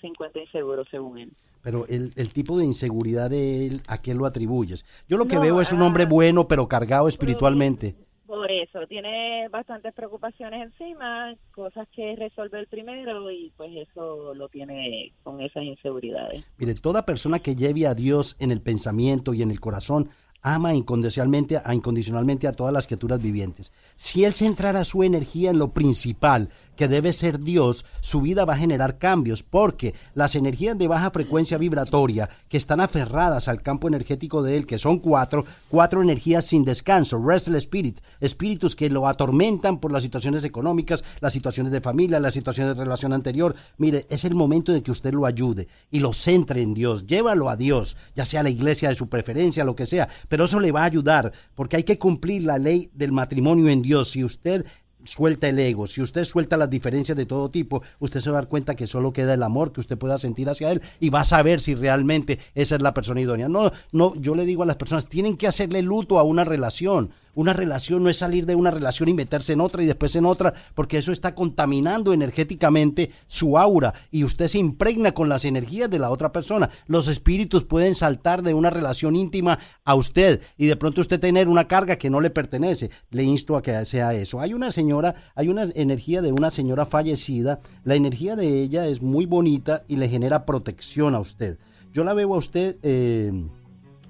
se 0.00 0.06
encuentra 0.06 0.42
inseguro 0.42 0.84
según 0.90 1.18
él. 1.18 1.32
Pero 1.62 1.86
el, 1.88 2.12
el 2.16 2.32
tipo 2.32 2.56
de 2.58 2.64
inseguridad 2.64 3.28
de 3.30 3.66
él, 3.66 3.80
¿a 3.88 4.00
qué 4.00 4.14
lo 4.14 4.24
atribuyes? 4.26 4.84
Yo 5.08 5.16
lo 5.16 5.26
que 5.26 5.36
No, 5.36 5.42
veo 5.42 5.60
es 5.60 5.72
un 5.72 5.82
hombre 5.82 6.04
ah, 6.04 6.08
bueno, 6.08 6.46
pero 6.48 6.68
cargado 6.68 7.08
espiritualmente. 7.08 7.96
Por 8.26 8.50
eso, 8.50 8.86
tiene 8.88 9.48
bastantes 9.48 9.94
preocupaciones 9.94 10.62
encima, 10.72 11.34
cosas 11.52 11.86
que 11.94 12.16
resolver 12.16 12.66
primero 12.66 13.30
y 13.30 13.52
pues 13.56 13.70
eso 13.76 14.34
lo 14.34 14.48
tiene 14.48 15.12
con 15.22 15.40
esas 15.40 15.62
inseguridades. 15.62 16.44
Mire, 16.58 16.74
toda 16.74 17.06
persona 17.06 17.38
que 17.38 17.54
lleve 17.54 17.86
a 17.86 17.94
Dios 17.94 18.36
en 18.40 18.50
el 18.50 18.60
pensamiento 18.60 19.32
y 19.32 19.42
en 19.42 19.50
el 19.50 19.60
corazón 19.60 20.08
ama 20.46 20.72
incondicionalmente 20.74 21.60
a, 21.62 21.74
incondicionalmente 21.74 22.46
a 22.46 22.52
todas 22.52 22.72
las 22.72 22.86
criaturas 22.86 23.20
vivientes. 23.20 23.72
Si 23.96 24.24
él 24.24 24.32
centrara 24.32 24.84
su 24.84 25.02
energía 25.02 25.50
en 25.50 25.58
lo 25.58 25.72
principal, 25.72 26.50
que 26.76 26.86
debe 26.86 27.12
ser 27.12 27.40
Dios, 27.40 27.84
su 28.00 28.20
vida 28.20 28.44
va 28.44 28.54
a 28.54 28.58
generar 28.58 28.98
cambios, 28.98 29.42
porque 29.42 29.94
las 30.14 30.34
energías 30.34 30.78
de 30.78 30.86
baja 30.86 31.10
frecuencia 31.10 31.58
vibratoria 31.58 32.28
que 32.48 32.58
están 32.58 32.80
aferradas 32.80 33.48
al 33.48 33.62
campo 33.62 33.88
energético 33.88 34.42
de 34.42 34.56
él, 34.56 34.66
que 34.66 34.78
son 34.78 34.98
cuatro, 34.98 35.44
cuatro 35.68 36.02
energías 36.02 36.44
sin 36.44 36.64
descanso, 36.64 37.18
restless 37.18 37.64
spirit, 37.64 37.98
espíritus 38.20 38.76
que 38.76 38.90
lo 38.90 39.08
atormentan 39.08 39.80
por 39.80 39.90
las 39.90 40.02
situaciones 40.02 40.44
económicas, 40.44 41.02
las 41.20 41.32
situaciones 41.32 41.72
de 41.72 41.80
familia, 41.80 42.20
las 42.20 42.34
situaciones 42.34 42.76
de 42.76 42.84
relación 42.84 43.12
anterior. 43.12 43.56
Mire, 43.78 44.06
es 44.10 44.24
el 44.24 44.34
momento 44.34 44.72
de 44.72 44.82
que 44.82 44.92
usted 44.92 45.12
lo 45.12 45.26
ayude 45.26 45.66
y 45.90 46.00
lo 46.00 46.12
centre 46.12 46.62
en 46.62 46.74
Dios, 46.74 47.06
llévalo 47.06 47.48
a 47.48 47.56
Dios, 47.56 47.96
ya 48.14 48.26
sea 48.26 48.42
la 48.42 48.50
iglesia 48.50 48.90
de 48.90 48.94
su 48.94 49.08
preferencia, 49.08 49.64
lo 49.64 49.74
que 49.74 49.86
sea, 49.86 50.08
pero 50.28 50.35
eso 50.44 50.60
le 50.60 50.72
va 50.72 50.82
a 50.82 50.86
ayudar, 50.86 51.32
porque 51.54 51.76
hay 51.76 51.84
que 51.84 51.98
cumplir 51.98 52.42
la 52.44 52.58
ley 52.58 52.90
del 52.94 53.12
matrimonio 53.12 53.68
en 53.68 53.82
Dios. 53.82 54.10
Si 54.10 54.22
usted 54.22 54.64
suelta 55.06 55.48
el 55.48 55.58
ego, 55.58 55.86
si 55.86 56.02
usted 56.02 56.24
suelta 56.24 56.56
las 56.56 56.68
diferencias 56.68 57.16
de 57.16 57.26
todo 57.26 57.50
tipo, 57.50 57.82
usted 58.00 58.20
se 58.20 58.30
va 58.30 58.38
a 58.38 58.42
dar 58.42 58.48
cuenta 58.48 58.74
que 58.74 58.86
solo 58.86 59.12
queda 59.12 59.34
el 59.34 59.42
amor 59.42 59.72
que 59.72 59.80
usted 59.80 59.96
pueda 59.96 60.18
sentir 60.18 60.48
hacia 60.48 60.72
él 60.72 60.82
y 61.00 61.10
va 61.10 61.20
a 61.20 61.24
saber 61.24 61.60
si 61.60 61.74
realmente 61.74 62.38
esa 62.54 62.76
es 62.76 62.82
la 62.82 62.94
persona 62.94 63.20
idónea. 63.20 63.48
No, 63.48 63.70
no, 63.92 64.14
yo 64.16 64.34
le 64.34 64.44
digo 64.44 64.62
a 64.62 64.66
las 64.66 64.76
personas, 64.76 65.08
tienen 65.08 65.36
que 65.36 65.46
hacerle 65.46 65.82
luto 65.82 66.18
a 66.18 66.22
una 66.22 66.44
relación. 66.44 67.10
Una 67.36 67.52
relación 67.52 68.02
no 68.02 68.08
es 68.08 68.16
salir 68.16 68.46
de 68.46 68.54
una 68.54 68.70
relación 68.70 69.10
y 69.10 69.14
meterse 69.14 69.52
en 69.52 69.60
otra 69.60 69.82
y 69.82 69.86
después 69.86 70.16
en 70.16 70.24
otra, 70.24 70.54
porque 70.74 70.96
eso 70.96 71.12
está 71.12 71.34
contaminando 71.34 72.14
energéticamente 72.14 73.10
su 73.26 73.58
aura 73.58 73.92
y 74.10 74.24
usted 74.24 74.48
se 74.48 74.58
impregna 74.58 75.12
con 75.12 75.28
las 75.28 75.44
energías 75.44 75.90
de 75.90 75.98
la 75.98 76.10
otra 76.10 76.32
persona. 76.32 76.70
Los 76.86 77.08
espíritus 77.08 77.64
pueden 77.64 77.94
saltar 77.94 78.42
de 78.42 78.54
una 78.54 78.70
relación 78.70 79.16
íntima 79.16 79.58
a 79.84 79.94
usted 79.94 80.40
y 80.56 80.66
de 80.66 80.76
pronto 80.76 81.02
usted 81.02 81.20
tener 81.20 81.46
una 81.46 81.68
carga 81.68 81.96
que 81.96 82.08
no 82.08 82.22
le 82.22 82.30
pertenece. 82.30 82.90
Le 83.10 83.22
insto 83.22 83.54
a 83.56 83.62
que 83.62 83.84
sea 83.84 84.14
eso. 84.14 84.40
Hay 84.40 84.54
una 84.54 84.72
señora, 84.72 85.14
hay 85.34 85.48
una 85.48 85.64
energía 85.74 86.22
de 86.22 86.32
una 86.32 86.50
señora 86.50 86.86
fallecida. 86.86 87.60
La 87.84 87.96
energía 87.96 88.34
de 88.34 88.62
ella 88.62 88.86
es 88.86 89.02
muy 89.02 89.26
bonita 89.26 89.84
y 89.88 89.96
le 89.96 90.08
genera 90.08 90.46
protección 90.46 91.14
a 91.14 91.20
usted. 91.20 91.58
Yo 91.92 92.02
la 92.02 92.14
veo 92.14 92.34
a 92.34 92.38
usted. 92.38 92.78
eh, 92.82 93.30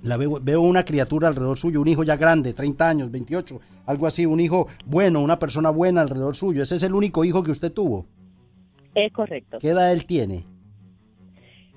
la 0.06 0.16
veo, 0.16 0.38
veo 0.40 0.60
una 0.60 0.84
criatura 0.84 1.28
alrededor 1.28 1.58
suyo, 1.58 1.80
un 1.80 1.88
hijo 1.88 2.04
ya 2.04 2.16
grande, 2.16 2.52
30 2.52 2.88
años, 2.88 3.10
28, 3.10 3.60
algo 3.86 4.06
así, 4.06 4.26
un 4.26 4.40
hijo 4.40 4.68
bueno, 4.84 5.20
una 5.20 5.38
persona 5.38 5.70
buena 5.70 6.02
alrededor 6.02 6.36
suyo. 6.36 6.62
Ese 6.62 6.76
es 6.76 6.82
el 6.82 6.94
único 6.94 7.25
hijo 7.25 7.42
que 7.42 7.50
usted 7.50 7.72
tuvo. 7.72 8.06
Es 8.94 9.12
correcto. 9.12 9.58
¿Qué 9.60 9.70
edad 9.70 9.92
él 9.92 10.06
tiene? 10.06 10.46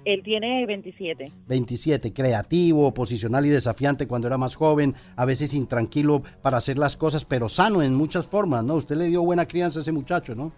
Él 0.06 0.24
tiene 0.24 0.66
27. 0.66 1.32
27, 1.48 2.14
creativo, 2.14 2.88
oposicional 2.88 3.46
y 3.46 3.50
desafiante 3.50 4.08
cuando 4.08 4.28
era 4.28 4.38
más 4.38 4.56
joven, 4.56 4.96
a 5.16 5.26
veces 5.26 5.54
intranquilo 5.54 6.24
para 6.42 6.58
hacer 6.58 6.78
las 6.78 6.96
cosas, 6.96 7.26
pero 7.26 7.50
sano 7.50 7.84
en 7.84 7.94
muchas 7.94 8.26
formas, 8.26 8.64
¿no? 8.64 8.76
Usted 8.76 8.96
le 8.96 9.08
dio 9.08 9.22
buena 9.24 9.48
crianza 9.48 9.80
a 9.80 9.82
ese 9.82 9.92
muchacho, 9.92 10.36
¿no? 10.36 10.54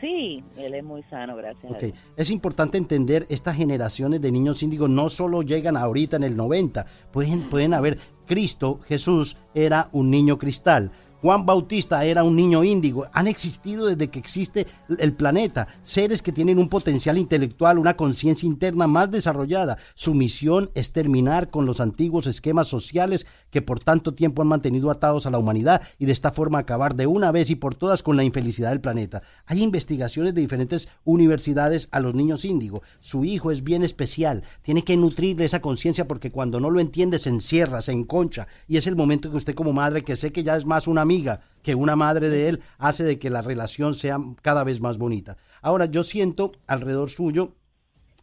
Sí, 0.00 0.44
él 0.56 0.74
es 0.74 0.84
muy 0.84 1.02
sano, 1.04 1.36
gracias. 1.36 1.64
a 1.64 1.74
Ok, 1.74 1.80
Dios. 1.80 1.98
Es 2.16 2.30
importante 2.30 2.76
entender 2.76 3.26
estas 3.28 3.56
generaciones 3.56 4.20
de 4.20 4.30
niños 4.30 4.62
índigos 4.62 4.90
no 4.90 5.08
solo 5.08 5.42
llegan 5.42 5.76
ahorita 5.76 6.16
en 6.16 6.24
el 6.24 6.36
90, 6.36 6.84
pueden, 7.12 7.42
pueden 7.42 7.72
haber, 7.74 7.98
Cristo, 8.26 8.80
Jesús, 8.86 9.36
era 9.54 9.88
un 9.92 10.10
niño 10.10 10.38
cristal. 10.38 10.90
Juan 11.26 11.44
Bautista 11.44 12.04
era 12.04 12.22
un 12.22 12.36
niño 12.36 12.62
índigo. 12.62 13.06
Han 13.12 13.26
existido 13.26 13.86
desde 13.86 14.10
que 14.10 14.20
existe 14.20 14.64
el 14.96 15.12
planeta. 15.12 15.66
Seres 15.82 16.22
que 16.22 16.30
tienen 16.30 16.56
un 16.56 16.68
potencial 16.68 17.18
intelectual, 17.18 17.80
una 17.80 17.96
conciencia 17.96 18.46
interna 18.46 18.86
más 18.86 19.10
desarrollada. 19.10 19.76
Su 19.96 20.14
misión 20.14 20.70
es 20.74 20.92
terminar 20.92 21.50
con 21.50 21.66
los 21.66 21.80
antiguos 21.80 22.28
esquemas 22.28 22.68
sociales 22.68 23.26
que 23.50 23.60
por 23.60 23.80
tanto 23.80 24.14
tiempo 24.14 24.40
han 24.40 24.46
mantenido 24.46 24.88
atados 24.88 25.26
a 25.26 25.32
la 25.32 25.38
humanidad 25.40 25.82
y 25.98 26.06
de 26.06 26.12
esta 26.12 26.30
forma 26.30 26.60
acabar 26.60 26.94
de 26.94 27.08
una 27.08 27.32
vez 27.32 27.50
y 27.50 27.56
por 27.56 27.74
todas 27.74 28.04
con 28.04 28.16
la 28.16 28.22
infelicidad 28.22 28.70
del 28.70 28.80
planeta. 28.80 29.20
Hay 29.46 29.64
investigaciones 29.64 30.32
de 30.32 30.42
diferentes 30.42 30.88
universidades 31.02 31.88
a 31.90 31.98
los 31.98 32.14
niños 32.14 32.44
índigo. 32.44 32.82
Su 33.00 33.24
hijo 33.24 33.50
es 33.50 33.64
bien 33.64 33.82
especial. 33.82 34.44
Tiene 34.62 34.84
que 34.84 34.96
nutrirle 34.96 35.44
esa 35.44 35.60
conciencia 35.60 36.06
porque 36.06 36.30
cuando 36.30 36.60
no 36.60 36.70
lo 36.70 36.78
entiende 36.78 37.18
se 37.18 37.30
encierra, 37.30 37.82
se 37.82 37.90
enconcha. 37.90 38.46
Y 38.68 38.76
es 38.76 38.86
el 38.86 38.94
momento 38.94 39.28
que 39.28 39.38
usted 39.38 39.56
como 39.56 39.72
madre, 39.72 40.04
que 40.04 40.14
sé 40.14 40.30
que 40.30 40.44
ya 40.44 40.54
es 40.56 40.64
más 40.64 40.86
una 40.86 41.00
amiga 41.00 41.15
que 41.62 41.74
una 41.74 41.96
madre 41.96 42.28
de 42.30 42.48
él, 42.48 42.60
hace 42.78 43.04
de 43.04 43.18
que 43.18 43.30
la 43.30 43.42
relación 43.42 43.94
sea 43.94 44.18
cada 44.42 44.64
vez 44.64 44.80
más 44.80 44.98
bonita. 44.98 45.36
Ahora, 45.62 45.86
yo 45.86 46.02
siento 46.04 46.52
alrededor 46.66 47.10
suyo 47.10 47.54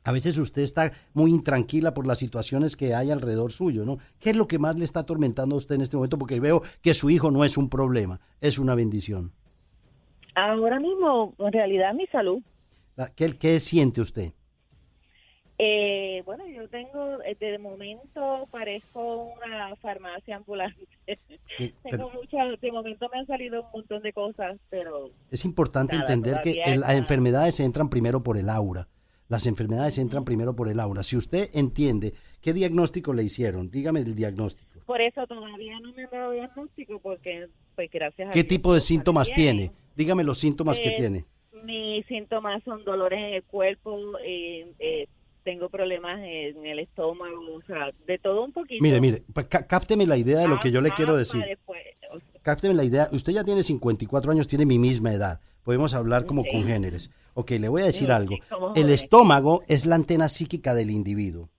a 0.05 0.11
veces 0.11 0.37
usted 0.37 0.63
está 0.63 0.91
muy 1.13 1.31
intranquila 1.31 1.93
por 1.93 2.05
las 2.05 2.17
situaciones 2.17 2.75
que 2.75 2.93
hay 2.93 3.09
alrededor 3.09 3.53
suyo, 3.53 3.85
¿no? 3.85 3.99
¿Qué 4.19 4.31
es 4.31 4.35
lo 4.35 4.47
que 4.49 4.59
más 4.59 4.77
le 4.77 4.83
está 4.83 4.99
atormentando 4.99 5.55
a 5.55 5.59
usted 5.59 5.75
en 5.75 5.81
este 5.81 5.95
momento? 5.95 6.17
Porque 6.17 6.41
veo 6.41 6.61
que 6.81 6.93
su 6.93 7.09
hijo 7.09 7.31
no 7.31 7.45
es 7.45 7.55
un 7.57 7.69
problema, 7.69 8.19
es 8.41 8.59
una 8.59 8.75
bendición. 8.75 9.31
Ahora 10.35 10.79
mismo, 10.81 11.33
en 11.37 11.53
realidad, 11.53 11.93
mi 11.93 12.05
salud. 12.07 12.39
La- 12.97 13.07
¿Qué, 13.13 13.37
qué 13.37 13.61
siente 13.61 14.01
usted? 14.01 14.33
Eh, 15.65 16.21
bueno, 16.25 16.45
yo 16.47 16.67
tengo, 16.67 17.21
eh, 17.23 17.37
de 17.39 17.57
momento 17.57 18.49
parezco 18.51 19.31
una 19.37 19.73
farmacia 19.77 20.35
ambulante. 20.35 20.85
Sí, 21.57 21.73
tengo 21.83 22.09
muchas, 22.11 22.59
de 22.59 22.71
momento 22.71 23.07
me 23.13 23.19
han 23.19 23.27
salido 23.27 23.61
un 23.61 23.67
montón 23.73 24.01
de 24.01 24.11
cosas, 24.11 24.57
pero 24.69 25.11
Es 25.31 25.45
importante 25.45 25.95
Nada, 25.95 26.11
entender 26.13 26.41
que 26.43 26.61
el- 26.65 26.81
las 26.81 26.95
enfermedades 26.95 27.61
entran 27.61 27.89
primero 27.89 28.21
por 28.23 28.37
el 28.37 28.49
aura. 28.49 28.89
Las 29.29 29.45
enfermedades 29.45 29.97
entran 29.99 30.25
primero 30.25 30.53
por 30.53 30.67
el 30.67 30.81
aura. 30.81 31.01
Si 31.01 31.15
usted 31.15 31.49
entiende 31.53 32.13
qué 32.41 32.51
diagnóstico 32.51 33.13
le 33.13 33.23
hicieron, 33.23 33.71
dígame 33.71 34.01
el 34.01 34.15
diagnóstico. 34.15 34.71
por 34.85 34.99
eso 34.99 35.25
todavía 35.27 35.79
no 35.79 35.93
me 35.93 36.03
han 36.03 36.11
dado 36.11 36.31
diagnóstico 36.31 36.99
porque, 36.99 37.47
pues 37.75 37.89
gracias 37.89 38.27
a 38.29 38.31
¿Qué 38.33 38.43
tipo 38.43 38.73
de 38.73 38.81
síntomas 38.81 39.31
tiene? 39.33 39.71
Dígame 39.95 40.25
los 40.25 40.39
síntomas 40.39 40.77
que 40.77 40.91
tiene. 40.91 41.23
Mis 41.63 42.05
síntomas 42.07 42.61
son 42.65 42.83
dolores 42.83 43.17
en 43.17 43.33
el 43.35 43.43
cuerpo, 43.43 43.97
eh, 44.25 44.67
eh, 44.79 45.07
tengo 45.43 45.69
problemas 45.69 46.19
en 46.19 46.65
el 46.65 46.79
estómago, 46.79 47.55
o 47.55 47.61
sea, 47.67 47.91
de 48.07 48.17
todo 48.19 48.43
un 48.45 48.51
poquito. 48.51 48.81
Mire, 48.81 48.99
mire, 49.01 49.23
cá- 49.49 49.67
cápteme 49.67 50.05
la 50.07 50.17
idea 50.17 50.39
de 50.39 50.47
lo 50.47 50.59
que 50.59 50.71
yo 50.71 50.81
le 50.81 50.89
Ah, 50.89 50.93
quiero 50.95 51.13
ah, 51.13 51.17
decir. 51.17 51.43
sea, 51.43 51.57
Cápteme 52.41 52.73
la 52.73 52.83
idea. 52.83 53.07
Usted 53.11 53.31
ya 53.33 53.43
tiene 53.43 53.63
54 53.63 54.31
años, 54.31 54.47
tiene 54.47 54.65
mi 54.65 54.77
misma 54.79 55.13
edad. 55.13 55.39
Podemos 55.63 55.93
hablar 55.93 56.25
como 56.25 56.43
Sí. 56.43 56.49
congéneres. 56.51 57.09
Ok, 57.35 57.51
le 57.51 57.69
voy 57.69 57.81
a 57.83 57.85
decir 57.85 58.07
Sí, 58.07 58.11
algo. 58.11 58.35
El 58.75 58.89
estómago 58.89 59.63
es 59.67 59.85
la 59.85 59.95
antena 59.95 60.27
psíquica 60.29 60.73
del 60.73 60.91
individuo. 60.91 61.49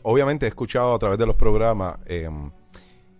obviamente 0.02 0.46
he 0.46 0.48
escuchado 0.48 0.94
a 0.94 0.98
través 0.98 1.18
de 1.18 1.26
los 1.26 1.36
programas 1.36 1.98
eh, 2.06 2.30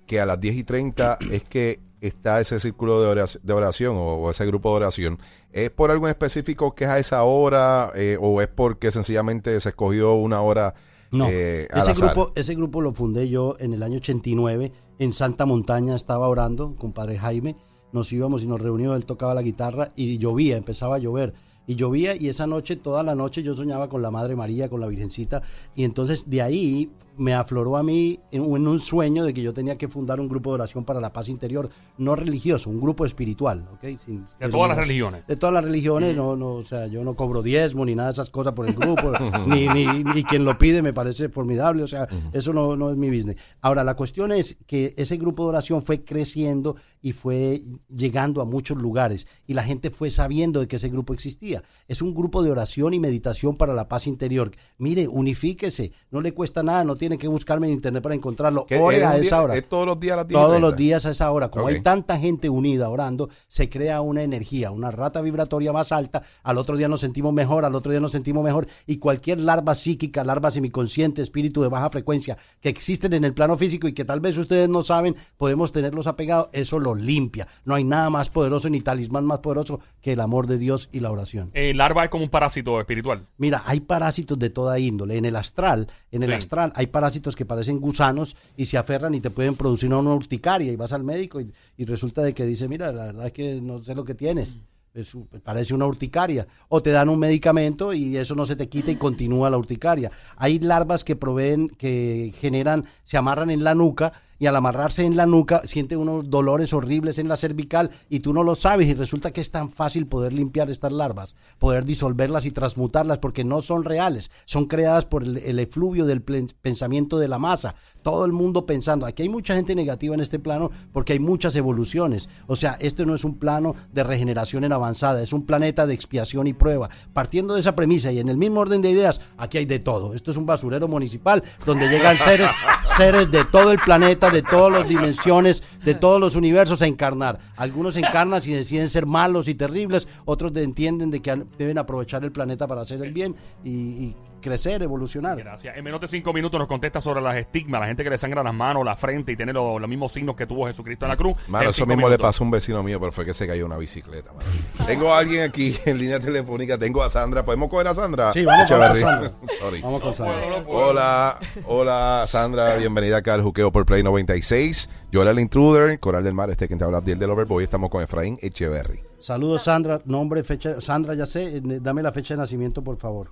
que 0.07 0.21
a 0.21 0.27
las 0.27 0.41
10 0.41 0.57
y 0.57 0.65
30 0.65 1.19
es 1.31 1.45
que 1.45 1.81
está 2.01 2.41
ese 2.41 2.59
círculo 2.59 3.01
de 3.01 3.09
oración, 3.09 3.43
de 3.45 3.53
oración 3.53 3.97
o, 3.97 4.17
o 4.17 4.31
ese 4.31 4.45
grupo 4.47 4.71
de 4.71 4.77
oración. 4.77 5.19
¿Es 5.53 5.71
por 5.71 5.91
algo 5.91 6.07
en 6.07 6.11
específico 6.11 6.75
que 6.75 6.85
es 6.85 6.91
a 6.91 6.99
esa 6.99 7.23
hora 7.23 7.93
eh, 7.95 8.17
o 8.21 8.41
es 8.41 8.49
porque 8.49 8.91
sencillamente 8.91 9.61
se 9.61 9.69
escogió 9.69 10.15
una 10.15 10.41
hora 10.41 10.75
No, 11.13 11.29
eh, 11.29 11.69
ese 11.75 11.93
grupo, 11.93 12.33
ese 12.35 12.55
grupo 12.55 12.81
lo 12.81 12.93
fundé 12.93 13.29
yo 13.29 13.57
en 13.59 13.75
el 13.75 13.83
año 13.83 13.99
89 13.99 14.73
en 14.99 15.13
Santa 15.13 15.47
Montaña, 15.47 15.95
estaba 15.95 16.27
orando 16.29 16.75
con 16.77 16.93
Padre 16.93 17.19
Jaime, 17.19 17.57
nos 17.93 18.13
íbamos 18.13 18.43
y 18.43 18.47
nos 18.47 18.61
reuníamos, 18.61 18.97
él 18.97 19.05
tocaba 19.05 19.35
la 19.35 19.43
guitarra 19.43 19.93
y 19.95 20.19
llovía, 20.19 20.57
empezaba 20.57 20.97
a 20.97 20.99
llover. 20.99 21.35
Y 21.67 21.77
llovía 21.77 22.17
y 22.17 22.29
esa 22.29 22.47
noche, 22.47 22.77
toda 22.77 23.03
la 23.03 23.15
noche 23.15 23.43
yo 23.43 23.55
soñaba 23.55 23.89
con 23.89 24.03
la 24.03 24.11
Madre 24.11 24.35
María, 24.35 24.69
con 24.69 24.81
la 24.81 24.89
Virgencita. 24.89 25.43
Y 25.77 25.85
entonces 25.85 26.29
de 26.29 26.43
ahí 26.43 26.91
me 27.19 27.35
afloró 27.35 27.77
a 27.77 27.83
mí 27.83 28.19
en, 28.31 28.43
en 28.43 28.67
un 28.67 28.81
sueño 28.81 29.25
de 29.25 29.35
que 29.35 29.43
yo 29.43 29.53
tenía 29.53 29.77
que 29.77 29.87
fundar 29.89 30.19
un 30.19 30.29
grupo 30.29 30.51
de 30.51 30.55
oración 30.55 30.85
para 30.85 31.01
la 31.01 31.13
paz 31.13 31.29
interior, 31.29 31.69
no 31.99 32.17
religioso, 32.17 32.71
un 32.71 32.81
grupo 32.81 33.05
espiritual. 33.05 33.69
¿ok? 33.75 33.99
Sin- 33.99 34.27
De 34.41 34.49
todas 34.49 34.69
las 34.71 34.79
religiones. 34.79 35.27
de 35.27 35.37
todas 35.37 35.53
las 35.55 35.65
religiones, 35.65 36.17
no, 36.17 36.37
no, 36.37 36.55
o 36.55 36.63
sea, 36.63 36.87
yo 36.87 37.05
no 37.05 37.15
cobro 37.15 37.43
diezmo 37.43 37.85
ni 37.85 37.95
nada 37.95 38.09
de 38.09 38.13
esas 38.15 38.31
cosas 38.31 38.55
por 38.55 38.67
el 38.67 38.75
grupo, 38.75 39.13
ni, 39.47 39.69
ni, 39.69 40.05
ni 40.05 40.25
quien 40.25 40.45
lo 40.45 40.57
pide 40.57 40.81
me 40.83 40.93
parece 40.93 41.29
formidable, 41.29 41.83
o 41.83 41.87
sea, 41.87 42.09
eso 42.33 42.53
no, 42.53 42.77
no 42.77 42.91
es 42.91 42.97
mi 42.97 43.09
business. 43.11 43.37
Ahora, 43.61 43.85
la 43.85 43.95
cuestión 43.95 44.33
es 44.33 44.59
que 44.67 44.95
ese 44.97 45.17
grupo 45.19 45.43
de 45.45 45.51
oración 45.51 45.83
fue 45.83 46.05
creciendo 46.05 46.77
y 47.05 47.13
fue 47.13 47.61
llegando 47.95 48.41
a 48.41 48.45
muchos 48.45 48.79
lugares 48.79 49.27
y 49.47 49.55
la 49.55 49.65
gente 49.65 49.91
fue 49.91 50.11
sabiendo 50.11 50.61
de 50.61 50.69
que 50.69 50.77
ese 50.77 50.89
grupo 50.89 51.13
existía. 51.13 51.63
Es 51.89 52.01
un 52.01 52.15
grupo 52.15 52.43
de 52.45 52.51
oración 52.53 52.95
y 52.95 53.01
meditación 53.01 53.57
para 53.57 53.75
la 53.75 53.89
paz 53.89 54.07
interior. 54.07 54.53
Mire, 54.79 55.09
unifíquese, 55.09 55.93
no 56.13 56.21
le 56.21 56.33
cuesta 56.33 56.63
nada, 56.63 56.85
no 56.85 56.97
tiene 57.03 57.19
que 57.19 57.27
buscarme 57.27 57.67
en 57.67 57.73
internet 57.73 58.01
para 58.01 58.15
encontrarlo. 58.15 58.65
¿Qué- 58.65 58.79
Ore 58.79 58.99
es 58.99 59.03
a 59.05 59.15
día- 59.15 59.21
esa 59.23 59.43
hora. 59.43 59.57
es 59.57 59.69
todos 59.69 59.87
los 59.87 59.99
días 59.99 60.13
a 60.13 60.17
las 60.19 60.29
10 60.29 60.39
y 60.39 60.41
Todos 60.41 60.61
los 60.61 60.71
30? 60.71 60.77
días 60.77 61.07
a 61.07 61.11
esa 61.11 61.33
hora. 61.33 61.51
Como 61.51 61.67
hay 61.67 61.81
tanta 61.81 62.17
gente 62.17 62.49
unida 62.49 62.89
orando, 62.89 63.29
se 63.49 63.69
crea 63.69 64.01
una 64.03 64.23
energía, 64.23 64.71
una 64.71 64.93
rata 64.93 65.21
vibratoria 65.21 65.73
más 65.73 65.91
alta. 65.91 66.23
Al 66.45 66.59
otro 66.59 66.77
día 66.77 66.87
nos 66.87 67.01
sentimos 67.01 67.33
mejor, 67.33 67.65
al 67.65 67.75
otro 67.75 67.91
día 67.91 67.99
nos 68.01 68.13
sentimos 68.13 68.45
mejor. 68.45 68.69
Y 68.87 68.99
cualquier 68.99 69.41
larva 69.41 69.75
psíquica, 69.75 70.23
larva 70.23 70.53
semiconsciente, 70.53 71.23
espíritu 71.23 71.61
de 71.63 71.69
baja 71.69 71.91
frecuencia 71.91 72.39
que 72.61 72.69
existen 72.69 73.13
en 73.15 73.25
el 73.25 73.35
plano 73.35 73.57
físico 73.57 73.89
y 73.89 73.95
que 73.95 74.05
tal 74.05 74.21
vez 74.21 74.39
ustedes 74.39 74.69
no 74.69 74.85
saben, 74.85 75.17
podemos 75.37 75.73
tenerlos 75.73 76.07
apegados, 76.07 76.51
eso 76.53 76.79
lo 76.79 76.95
limpia. 76.95 77.49
No 77.65 77.75
hay 77.75 77.83
nada 77.83 78.11
más 78.11 78.31
poderoso 78.31 78.69
ni 78.71 78.81
talismán 78.81 79.25
más 79.25 79.41
poderoso 79.41 79.81
que 80.01 80.13
el 80.13 80.21
amor 80.21 80.47
de 80.47 80.59
Dios 80.59 80.89
y 80.93 81.01
la 81.01 81.11
oración. 81.11 81.51
Eh, 81.55 81.75
larva 81.75 82.05
es 82.05 82.11
como 82.11 82.23
un 82.23 82.31
parásito 82.31 82.79
espiritual. 82.79 83.27
Mira, 83.39 83.63
hay 83.67 83.81
parásitos 83.81 84.39
de 84.39 84.51
toda 84.51 84.79
índole. 84.79 85.17
En 85.17 85.25
el 85.25 85.35
astral, 85.35 85.89
en 86.13 86.23
el 86.23 86.31
Sí. 86.31 86.37
astral 86.37 86.73
hay 86.77 86.87
parásitos 86.93 87.35
que 87.35 87.45
parecen 87.45 87.81
gusanos 87.81 88.37
y 88.57 88.67
se 88.67 88.79
aferran 88.79 89.15
y 89.15 89.21
te 89.21 89.31
pueden 89.31 89.57
producir 89.57 89.93
una 89.93 90.15
urticaria 90.15 90.71
y 90.71 90.77
vas 90.77 90.93
al 90.93 91.03
médico 91.03 91.41
y, 91.41 91.53
y 91.77 91.85
resulta 91.85 92.23
de 92.23 92.33
que 92.35 92.47
dice, 92.47 92.69
mira, 92.69 92.93
la 92.93 93.07
verdad 93.07 93.27
es 93.27 93.33
que 93.33 93.61
no 93.61 93.83
sé 93.83 93.97
lo 93.97 94.05
que 94.05 94.15
tienes. 94.15 94.57
es 94.95 95.15
un- 95.15 95.27
parece 95.43 95.73
una 95.75 95.87
urticaria. 95.87 96.47
O 96.69 96.83
te 96.83 96.91
dan 96.91 97.09
un 97.09 97.19
medicamento 97.19 97.95
y 97.95 98.19
eso 98.19 98.35
no 98.35 98.45
se 98.45 98.57
te 98.57 98.69
quita 98.69 98.91
y 98.91 98.97
continúa 98.97 99.49
la 99.49 99.57
urticaria. 99.57 100.11
Hay 100.37 100.59
larvas 100.59 101.03
que 101.03 101.17
proveen, 101.17 101.69
que 101.71 102.33
generan, 102.39 102.85
se 103.03 103.17
amarran 103.17 103.51
en 103.51 103.65
la 103.65 103.75
nuca 103.75 104.13
y 104.43 104.47
al 104.49 104.57
amarrarse 104.57 105.05
en 105.05 105.15
la 105.15 105.25
nuca 105.25 105.63
siente 105.67 105.97
unos 105.97 106.29
dolores 106.29 106.73
horribles 106.73 107.19
en 107.19 107.29
la 107.29 107.37
cervical 107.37 107.93
y 108.11 108.19
tú 108.19 108.33
no 108.33 108.43
lo 108.43 108.57
sabes 108.57 108.89
y 108.89 108.95
resulta 108.95 109.31
que 109.31 109.41
es 109.41 109.53
tan 109.53 109.71
fácil 109.71 110.09
poder 110.09 110.33
limpiar 110.33 110.69
estas 110.69 110.91
larvas, 110.91 111.37
poder 111.61 111.85
disolverlas 111.85 112.45
y 112.45 112.51
transmutarlas 112.51 113.19
porque 113.19 113.45
no 113.45 113.63
son 113.63 113.85
reales, 113.85 114.33
son 114.45 114.65
creadas 114.65 115.05
por 115.05 115.23
el, 115.23 115.59
efluvio 115.61 116.07
del 116.07 116.23
pensamiento 116.23 117.21
de 117.21 117.29
la 117.29 117.39
masa. 117.39 117.77
Todo 118.03 118.25
el 118.25 118.33
mundo 118.33 118.67
pensando, 118.67 119.07
aquí 119.07 119.23
hay 119.23 119.29
mucha 119.29 119.55
gente 119.55 119.77
negativa 119.77 120.17
en 120.17 120.21
este 120.21 120.41
plano 120.41 120.73
porque 120.93 121.13
hay 121.13 121.21
muchas 121.21 121.55
evoluciones. 121.55 122.29
O 122.49 122.57
sea, 122.57 122.77
este 122.81 123.07
no 123.07 123.15
es 123.15 123.23
un 123.23 123.37
plano 123.37 123.77
de 123.93 124.03
regeneración 124.03 124.65
en 124.65 124.73
avanzada, 124.73 125.23
es 125.23 125.33
un 125.33 125.47
planeta 125.47 125.87
de 125.87 125.95
expiación 125.95 126.49
y 126.49 126.53
prueba. 126.53 126.91
Partiendo 127.13 127.55
de 127.55 127.61
esa 127.61 127.77
premisa 127.77 128.11
y 128.11 128.19
en 128.19 128.29
el 128.29 128.39
mismo 128.39 128.59
orden 128.59 128.83
de 128.83 128.91
ideas, 128.91 129.21
aquí 129.39 129.59
hay 129.59 129.67
de 129.67 129.79
todo. 129.79 130.15
Esto 130.15 130.33
es 130.33 130.37
un 130.37 130.47
basurero 130.47 130.89
municipal 130.89 131.45
donde 131.65 131.89
llegan 131.89 132.17
seres, 132.17 132.51
seres 132.97 133.31
de 133.31 133.45
todo 133.45 133.71
el 133.71 133.79
planeta, 133.79 134.32
de 134.33 134.43
todas 134.43 134.73
las 134.73 134.89
dimensiones, 134.89 135.63
de 135.85 135.95
todos 135.95 136.21
los 136.21 136.35
universos 136.37 136.83
a 136.83 136.87
encarnar. 136.87 137.39
Algunos 137.57 137.97
encarnan 137.97 138.43
y 138.45 138.51
deciden 138.53 138.89
ser 138.89 139.07
malos 139.07 139.47
y 139.49 139.55
terribles, 139.55 140.09
otros 140.25 140.53
de- 140.53 140.63
entienden 140.63 141.11
de 141.11 141.21
que 141.21 141.45
deben 141.59 141.79
aprovechar 141.79 142.25
el 142.25 142.33
planeta 142.33 142.67
para 142.67 142.81
hacer 142.83 143.03
el 143.03 143.13
bien 143.13 143.37
y 143.65 144.15
crecer, 144.43 144.83
evolucionar. 144.83 145.39
Gracias. 145.39 145.75
En 145.75 145.83
menos 145.83 145.99
de 146.01 146.09
cinco 146.09 146.35
minutos 146.35 146.59
nos 146.59 146.69
contesta 146.69 147.01
sobre 147.01 147.23
las 147.23 147.37
estigmas, 147.37 147.81
la 147.81 147.87
gente 147.87 148.05
que 148.05 148.11
le 148.11 148.19
sangra 148.19 148.43
las 148.43 148.53
manos, 148.53 148.85
la 148.85 148.95
frente 148.97 149.33
y 149.33 149.37
tiene 149.37 149.55
lo- 149.55 149.79
los 149.79 149.89
mismos 149.89 150.13
signos 150.13 150.37
que 150.37 150.47
tuvo 150.47 150.67
Jesucristo 150.67 151.07
en 151.07 151.11
la 151.11 151.17
cruz. 151.17 151.35
Mano, 151.49 151.71
eso 151.71 151.87
mismo 151.87 152.09
le 152.11 152.19
pasó 152.19 152.43
a 152.43 152.47
un 152.47 152.51
vecino 152.51 152.83
mío, 152.83 153.01
pero 153.01 153.13
fue 153.13 153.25
que 153.25 153.33
se 153.33 153.47
cayó 153.47 153.65
una 153.65 153.79
bicicleta. 153.79 154.33
mano. 154.33 154.45
Tengo 154.87 155.15
a 155.15 155.19
alguien 155.19 155.45
aquí 155.45 155.75
en 155.87 155.97
línea 155.97 156.21
telefónica. 156.21 156.77
Tengo 156.77 157.03
a 157.03 157.09
Sandra. 157.09 157.45
¿Podemos 157.45 157.71
coger 157.71 157.87
a 157.89 157.95
Sandra? 157.95 158.33
Sí, 158.35 158.45
vamos 158.45 158.67
con 158.69 158.77
Echeverry. 158.83 159.01
Sandra. 159.01 159.31
Sorry. 159.59 159.81
Vamos 159.81 160.03
con 160.03 160.15
Sandra. 160.15 160.37
No. 160.51 160.69
Hola, 160.69 161.39
hola 161.67 162.25
Sandra, 162.27 162.75
bienvenida 162.77 163.19
acá 163.19 163.35
al 163.35 163.43
Juqueo 163.43 163.71
por 163.73 163.87
Play 163.87 164.03
96. 164.03 164.91
Yo 165.11 165.23
era 165.23 165.31
el 165.31 165.39
intruder, 165.39 165.99
Coral 166.01 166.25
del 166.25 166.35
Mar, 166.35 166.51
este 166.51 166.67
quien 166.67 166.79
te 166.79 166.85
habla, 166.85 166.99
Abdiel 166.99 167.19
del 167.19 167.31
Overboy. 167.31 167.63
Estamos 167.65 167.89
con 167.91 168.03
Efraín 168.03 168.39
Echeverry. 168.43 169.03
Saludos 169.21 169.63
Sandra, 169.65 170.01
nombre, 170.05 170.43
fecha, 170.43 170.81
Sandra 170.81 171.15
ya 171.15 171.27
sé, 171.27 171.59
eh, 171.59 171.63
dame 171.63 172.03
la 172.03 172.11
fecha 172.11 172.35
de 172.35 172.39
nacimiento 172.39 172.83
por 172.83 172.97
favor. 172.97 173.31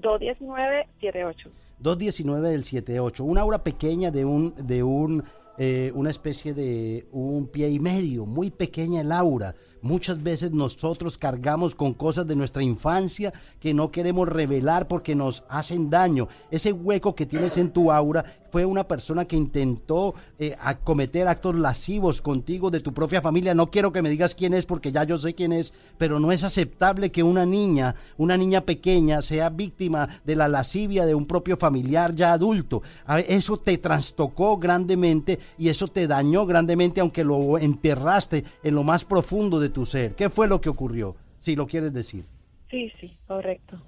219-78. 0.00 1.50
219 1.78 2.48
del 2.50 2.64
78, 2.64 3.24
una 3.24 3.42
aura 3.42 3.62
pequeña 3.62 4.10
de 4.10 4.24
un 4.24 4.54
de 4.56 4.82
un 4.82 5.22
eh, 5.58 5.90
una 5.94 6.10
especie 6.10 6.52
de 6.52 7.06
un 7.12 7.46
pie 7.46 7.70
y 7.70 7.78
medio, 7.78 8.26
muy 8.26 8.50
pequeña 8.50 9.00
el 9.00 9.10
aura. 9.10 9.54
Muchas 9.82 10.22
veces 10.22 10.52
nosotros 10.52 11.18
cargamos 11.18 11.74
con 11.74 11.94
cosas 11.94 12.26
de 12.26 12.36
nuestra 12.36 12.62
infancia 12.62 13.32
que 13.60 13.74
no 13.74 13.90
queremos 13.90 14.28
revelar 14.28 14.88
porque 14.88 15.14
nos 15.14 15.44
hacen 15.48 15.90
daño. 15.90 16.28
Ese 16.50 16.72
hueco 16.72 17.14
que 17.14 17.26
tienes 17.26 17.56
en 17.56 17.70
tu 17.70 17.92
aura 17.92 18.24
fue 18.50 18.64
una 18.64 18.88
persona 18.88 19.26
que 19.26 19.36
intentó 19.36 20.14
eh, 20.38 20.56
cometer 20.82 21.28
actos 21.28 21.56
lascivos 21.56 22.22
contigo 22.22 22.70
de 22.70 22.80
tu 22.80 22.94
propia 22.94 23.20
familia. 23.20 23.54
No 23.54 23.70
quiero 23.70 23.92
que 23.92 24.02
me 24.02 24.08
digas 24.08 24.34
quién 24.34 24.54
es 24.54 24.64
porque 24.64 24.92
ya 24.92 25.04
yo 25.04 25.18
sé 25.18 25.34
quién 25.34 25.52
es, 25.52 25.74
pero 25.98 26.20
no 26.20 26.32
es 26.32 26.42
aceptable 26.42 27.12
que 27.12 27.22
una 27.22 27.44
niña, 27.44 27.94
una 28.16 28.36
niña 28.36 28.62
pequeña, 28.62 29.20
sea 29.20 29.50
víctima 29.50 30.08
de 30.24 30.36
la 30.36 30.48
lascivia 30.48 31.04
de 31.04 31.14
un 31.14 31.26
propio 31.26 31.56
familiar 31.56 32.14
ya 32.14 32.32
adulto. 32.32 32.82
Eso 33.28 33.58
te 33.58 33.78
trastocó 33.78 34.56
grandemente 34.56 35.38
y 35.58 35.68
eso 35.68 35.88
te 35.88 36.06
dañó 36.06 36.46
grandemente, 36.46 37.00
aunque 37.00 37.24
lo 37.24 37.58
enterraste 37.58 38.44
en 38.62 38.74
lo 38.74 38.82
más 38.82 39.04
profundo 39.04 39.60
de 39.60 39.65
tu 39.68 39.86
ser. 39.86 40.14
¿Qué 40.14 40.30
fue 40.30 40.48
lo 40.48 40.60
que 40.60 40.68
ocurrió? 40.68 41.16
Si 41.38 41.56
lo 41.56 41.66
quieres 41.66 41.92
decir. 41.92 42.24
Sí, 42.70 42.92
sí, 43.00 43.18
correcto. 43.26 43.80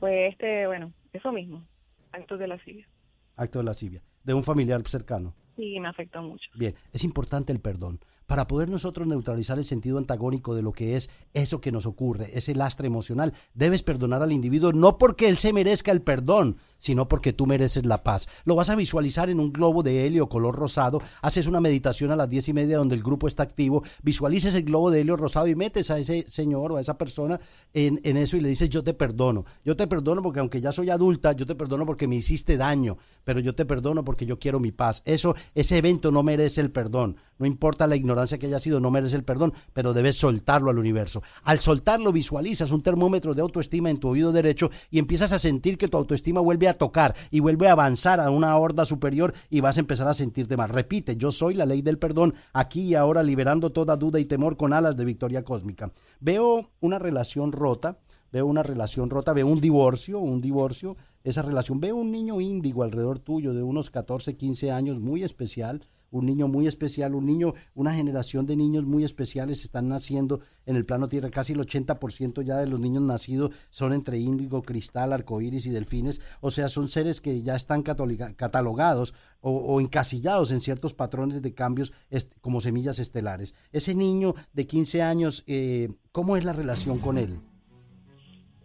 Pues 0.00 0.32
este, 0.32 0.66
bueno, 0.66 0.92
eso 1.12 1.32
mismo, 1.32 1.66
actos 2.12 2.38
de 2.38 2.48
lascivia. 2.48 2.88
Acto 3.36 3.58
de 3.58 3.64
lascivia. 3.64 4.02
De 4.22 4.34
un 4.34 4.44
familiar 4.44 4.82
cercano. 4.86 5.34
Sí, 5.56 5.78
me 5.78 5.88
afectó 5.88 6.22
mucho. 6.22 6.44
Bien, 6.54 6.74
es 6.92 7.04
importante 7.04 7.52
el 7.52 7.60
perdón. 7.60 8.00
Para 8.26 8.46
poder 8.46 8.70
nosotros 8.70 9.06
neutralizar 9.06 9.58
el 9.58 9.66
sentido 9.66 9.98
antagónico 9.98 10.54
de 10.54 10.62
lo 10.62 10.72
que 10.72 10.96
es 10.96 11.10
eso 11.34 11.60
que 11.60 11.72
nos 11.72 11.84
ocurre, 11.84 12.30
ese 12.32 12.54
lastre 12.54 12.86
emocional, 12.86 13.34
debes 13.52 13.82
perdonar 13.82 14.22
al 14.22 14.32
individuo 14.32 14.72
no 14.72 14.96
porque 14.96 15.28
él 15.28 15.36
se 15.36 15.52
merezca 15.52 15.92
el 15.92 16.00
perdón, 16.00 16.56
sino 16.84 17.08
porque 17.08 17.32
tú 17.32 17.46
mereces 17.46 17.86
la 17.86 18.02
paz. 18.02 18.28
Lo 18.44 18.56
vas 18.56 18.68
a 18.68 18.74
visualizar 18.74 19.30
en 19.30 19.40
un 19.40 19.54
globo 19.54 19.82
de 19.82 20.04
helio 20.06 20.28
color 20.28 20.54
rosado, 20.54 21.00
haces 21.22 21.46
una 21.46 21.58
meditación 21.58 22.10
a 22.10 22.16
las 22.16 22.28
diez 22.28 22.46
y 22.50 22.52
media 22.52 22.76
donde 22.76 22.94
el 22.94 23.02
grupo 23.02 23.26
está 23.26 23.42
activo, 23.42 23.82
visualices 24.02 24.54
el 24.54 24.64
globo 24.64 24.90
de 24.90 25.00
helio 25.00 25.16
rosado 25.16 25.46
y 25.46 25.54
metes 25.54 25.90
a 25.90 25.98
ese 25.98 26.26
señor 26.28 26.72
o 26.72 26.76
a 26.76 26.82
esa 26.82 26.98
persona 26.98 27.40
en, 27.72 28.00
en 28.04 28.18
eso 28.18 28.36
y 28.36 28.42
le 28.42 28.50
dices 28.50 28.68
yo 28.68 28.84
te 28.84 28.92
perdono. 28.92 29.46
Yo 29.64 29.78
te 29.78 29.86
perdono 29.86 30.20
porque 30.20 30.40
aunque 30.40 30.60
ya 30.60 30.72
soy 30.72 30.90
adulta, 30.90 31.32
yo 31.32 31.46
te 31.46 31.54
perdono 31.54 31.86
porque 31.86 32.06
me 32.06 32.16
hiciste 32.16 32.58
daño, 32.58 32.98
pero 33.24 33.40
yo 33.40 33.54
te 33.54 33.64
perdono 33.64 34.04
porque 34.04 34.26
yo 34.26 34.38
quiero 34.38 34.60
mi 34.60 34.70
paz. 34.70 35.00
Eso, 35.06 35.34
ese 35.54 35.78
evento 35.78 36.12
no 36.12 36.22
merece 36.22 36.60
el 36.60 36.70
perdón. 36.70 37.16
No 37.38 37.46
importa 37.46 37.86
la 37.86 37.96
ignorancia 37.96 38.38
que 38.38 38.46
haya 38.46 38.60
sido, 38.60 38.78
no 38.78 38.90
merece 38.90 39.16
el 39.16 39.24
perdón, 39.24 39.54
pero 39.72 39.92
debes 39.92 40.16
soltarlo 40.16 40.70
al 40.70 40.78
universo. 40.78 41.22
Al 41.42 41.60
soltarlo 41.60 42.12
visualizas 42.12 42.70
un 42.70 42.82
termómetro 42.82 43.34
de 43.34 43.42
autoestima 43.42 43.90
en 43.90 43.98
tu 43.98 44.08
oído 44.08 44.32
derecho 44.32 44.70
y 44.90 44.98
empiezas 44.98 45.32
a 45.32 45.38
sentir 45.38 45.78
que 45.78 45.88
tu 45.88 45.96
autoestima 45.96 46.40
vuelve 46.40 46.68
a 46.68 46.73
tocar 46.74 47.14
y 47.30 47.40
vuelve 47.40 47.68
a 47.68 47.72
avanzar 47.72 48.20
a 48.20 48.30
una 48.30 48.56
horda 48.56 48.84
superior 48.84 49.34
y 49.50 49.60
vas 49.60 49.76
a 49.76 49.80
empezar 49.80 50.08
a 50.08 50.14
sentirte 50.14 50.56
más. 50.56 50.70
Repite, 50.70 51.16
yo 51.16 51.32
soy 51.32 51.54
la 51.54 51.66
ley 51.66 51.82
del 51.82 51.98
perdón 51.98 52.34
aquí 52.52 52.82
y 52.82 52.94
ahora 52.94 53.22
liberando 53.22 53.70
toda 53.72 53.96
duda 53.96 54.20
y 54.20 54.24
temor 54.24 54.56
con 54.56 54.72
alas 54.72 54.96
de 54.96 55.04
victoria 55.04 55.44
cósmica. 55.44 55.92
Veo 56.20 56.70
una 56.80 56.98
relación 56.98 57.52
rota, 57.52 57.98
veo 58.32 58.46
una 58.46 58.62
relación 58.62 59.10
rota, 59.10 59.32
veo 59.32 59.46
un 59.46 59.60
divorcio, 59.60 60.18
un 60.18 60.40
divorcio, 60.40 60.96
esa 61.22 61.42
relación, 61.42 61.80
veo 61.80 61.96
un 61.96 62.10
niño 62.10 62.40
índigo 62.40 62.82
alrededor 62.82 63.18
tuyo 63.18 63.54
de 63.54 63.62
unos 63.62 63.90
14, 63.90 64.36
15 64.36 64.72
años, 64.72 65.00
muy 65.00 65.22
especial, 65.22 65.86
un 66.14 66.26
niño 66.26 66.48
muy 66.48 66.66
especial, 66.66 67.14
un 67.14 67.26
niño, 67.26 67.54
una 67.74 67.92
generación 67.92 68.46
de 68.46 68.56
niños 68.56 68.84
muy 68.84 69.02
especiales 69.04 69.64
están 69.64 69.88
naciendo 69.88 70.40
en 70.64 70.76
el 70.76 70.86
plano 70.86 71.08
Tierra. 71.08 71.30
Casi 71.30 71.54
el 71.54 71.60
80% 71.60 72.42
ya 72.42 72.56
de 72.58 72.68
los 72.68 72.78
niños 72.78 73.02
nacidos 73.02 73.52
son 73.70 73.92
entre 73.92 74.18
índigo, 74.18 74.62
cristal, 74.62 75.12
arcoíris 75.12 75.66
y 75.66 75.70
delfines. 75.70 76.20
O 76.40 76.50
sea, 76.50 76.68
son 76.68 76.88
seres 76.88 77.20
que 77.20 77.42
ya 77.42 77.56
están 77.56 77.82
catalogados 77.82 79.14
o, 79.40 79.50
o 79.50 79.80
encasillados 79.80 80.52
en 80.52 80.60
ciertos 80.60 80.94
patrones 80.94 81.42
de 81.42 81.52
cambios 81.52 81.92
como 82.40 82.60
semillas 82.60 83.00
estelares. 83.00 83.54
Ese 83.72 83.94
niño 83.94 84.34
de 84.52 84.66
15 84.66 85.02
años, 85.02 85.44
eh, 85.46 85.88
¿cómo 86.12 86.36
es 86.36 86.44
la 86.44 86.52
relación 86.52 86.98
con 86.98 87.18
él? 87.18 87.40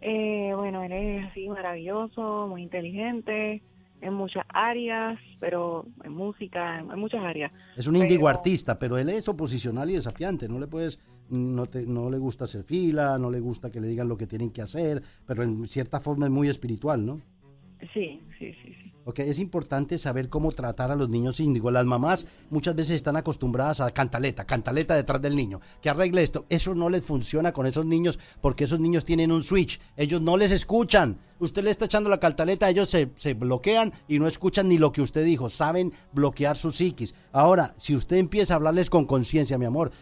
Eh, 0.00 0.52
bueno, 0.56 0.82
él 0.82 0.92
es 0.92 1.30
así 1.30 1.48
maravilloso, 1.48 2.46
muy 2.48 2.62
inteligente, 2.62 3.62
en 4.00 4.14
muchas 4.14 4.44
áreas, 4.48 5.18
pero 5.38 5.86
en 6.04 6.12
música, 6.12 6.78
en, 6.78 6.90
en 6.90 6.98
muchas 6.98 7.22
áreas. 7.22 7.52
Es 7.76 7.86
un 7.86 7.96
índigo 7.96 8.26
Pero- 8.26 8.38
artista, 8.38 8.78
pero 8.78 8.98
él 8.98 9.08
es 9.08 9.28
oposicional 9.28 9.90
y 9.90 9.94
desafiante. 9.94 10.48
No 10.48 10.58
le 10.58 10.66
puedes, 10.66 11.00
no, 11.28 11.66
te, 11.66 11.86
no 11.86 12.10
le 12.10 12.18
gusta 12.18 12.44
hacer 12.44 12.62
fila, 12.64 13.18
no 13.18 13.30
le 13.30 13.40
gusta 13.40 13.70
que 13.70 13.80
le 13.80 13.88
digan 13.88 14.08
lo 14.08 14.16
que 14.16 14.26
tienen 14.26 14.50
que 14.50 14.62
hacer, 14.62 15.02
pero 15.26 15.42
en 15.42 15.66
cierta 15.68 16.00
forma 16.00 16.26
es 16.26 16.32
muy 16.32 16.48
espiritual, 16.48 17.04
¿no? 17.04 17.20
Sí, 17.94 18.20
sí, 18.38 18.52
sí, 18.62 18.74
sí. 18.82 18.89
Ok, 19.04 19.20
es 19.20 19.38
importante 19.38 19.96
saber 19.96 20.28
cómo 20.28 20.52
tratar 20.52 20.90
a 20.90 20.94
los 20.94 21.08
niños 21.08 21.40
índigo. 21.40 21.70
Las 21.70 21.86
mamás 21.86 22.26
muchas 22.50 22.74
veces 22.74 22.96
están 22.96 23.16
acostumbradas 23.16 23.80
a 23.80 23.90
cantaleta, 23.92 24.44
cantaleta 24.44 24.94
detrás 24.94 25.22
del 25.22 25.34
niño, 25.34 25.60
que 25.80 25.88
arregle 25.88 26.22
esto. 26.22 26.44
Eso 26.50 26.74
no 26.74 26.90
les 26.90 27.02
funciona 27.02 27.52
con 27.52 27.64
esos 27.64 27.86
niños 27.86 28.18
porque 28.42 28.64
esos 28.64 28.78
niños 28.78 29.06
tienen 29.06 29.32
un 29.32 29.42
switch. 29.42 29.80
Ellos 29.96 30.20
no 30.20 30.36
les 30.36 30.52
escuchan. 30.52 31.18
Usted 31.38 31.64
le 31.64 31.70
está 31.70 31.86
echando 31.86 32.10
la 32.10 32.20
cantaleta, 32.20 32.68
ellos 32.68 32.90
se, 32.90 33.10
se 33.16 33.32
bloquean 33.32 33.94
y 34.06 34.18
no 34.18 34.26
escuchan 34.26 34.68
ni 34.68 34.76
lo 34.76 34.92
que 34.92 35.00
usted 35.00 35.24
dijo. 35.24 35.48
Saben 35.48 35.94
bloquear 36.12 36.58
su 36.58 36.70
psiquis. 36.70 37.14
Ahora, 37.32 37.74
si 37.78 37.96
usted 37.96 38.16
empieza 38.18 38.52
a 38.52 38.56
hablarles 38.56 38.90
con 38.90 39.06
conciencia, 39.06 39.56
mi 39.56 39.64
amor, 39.64 39.92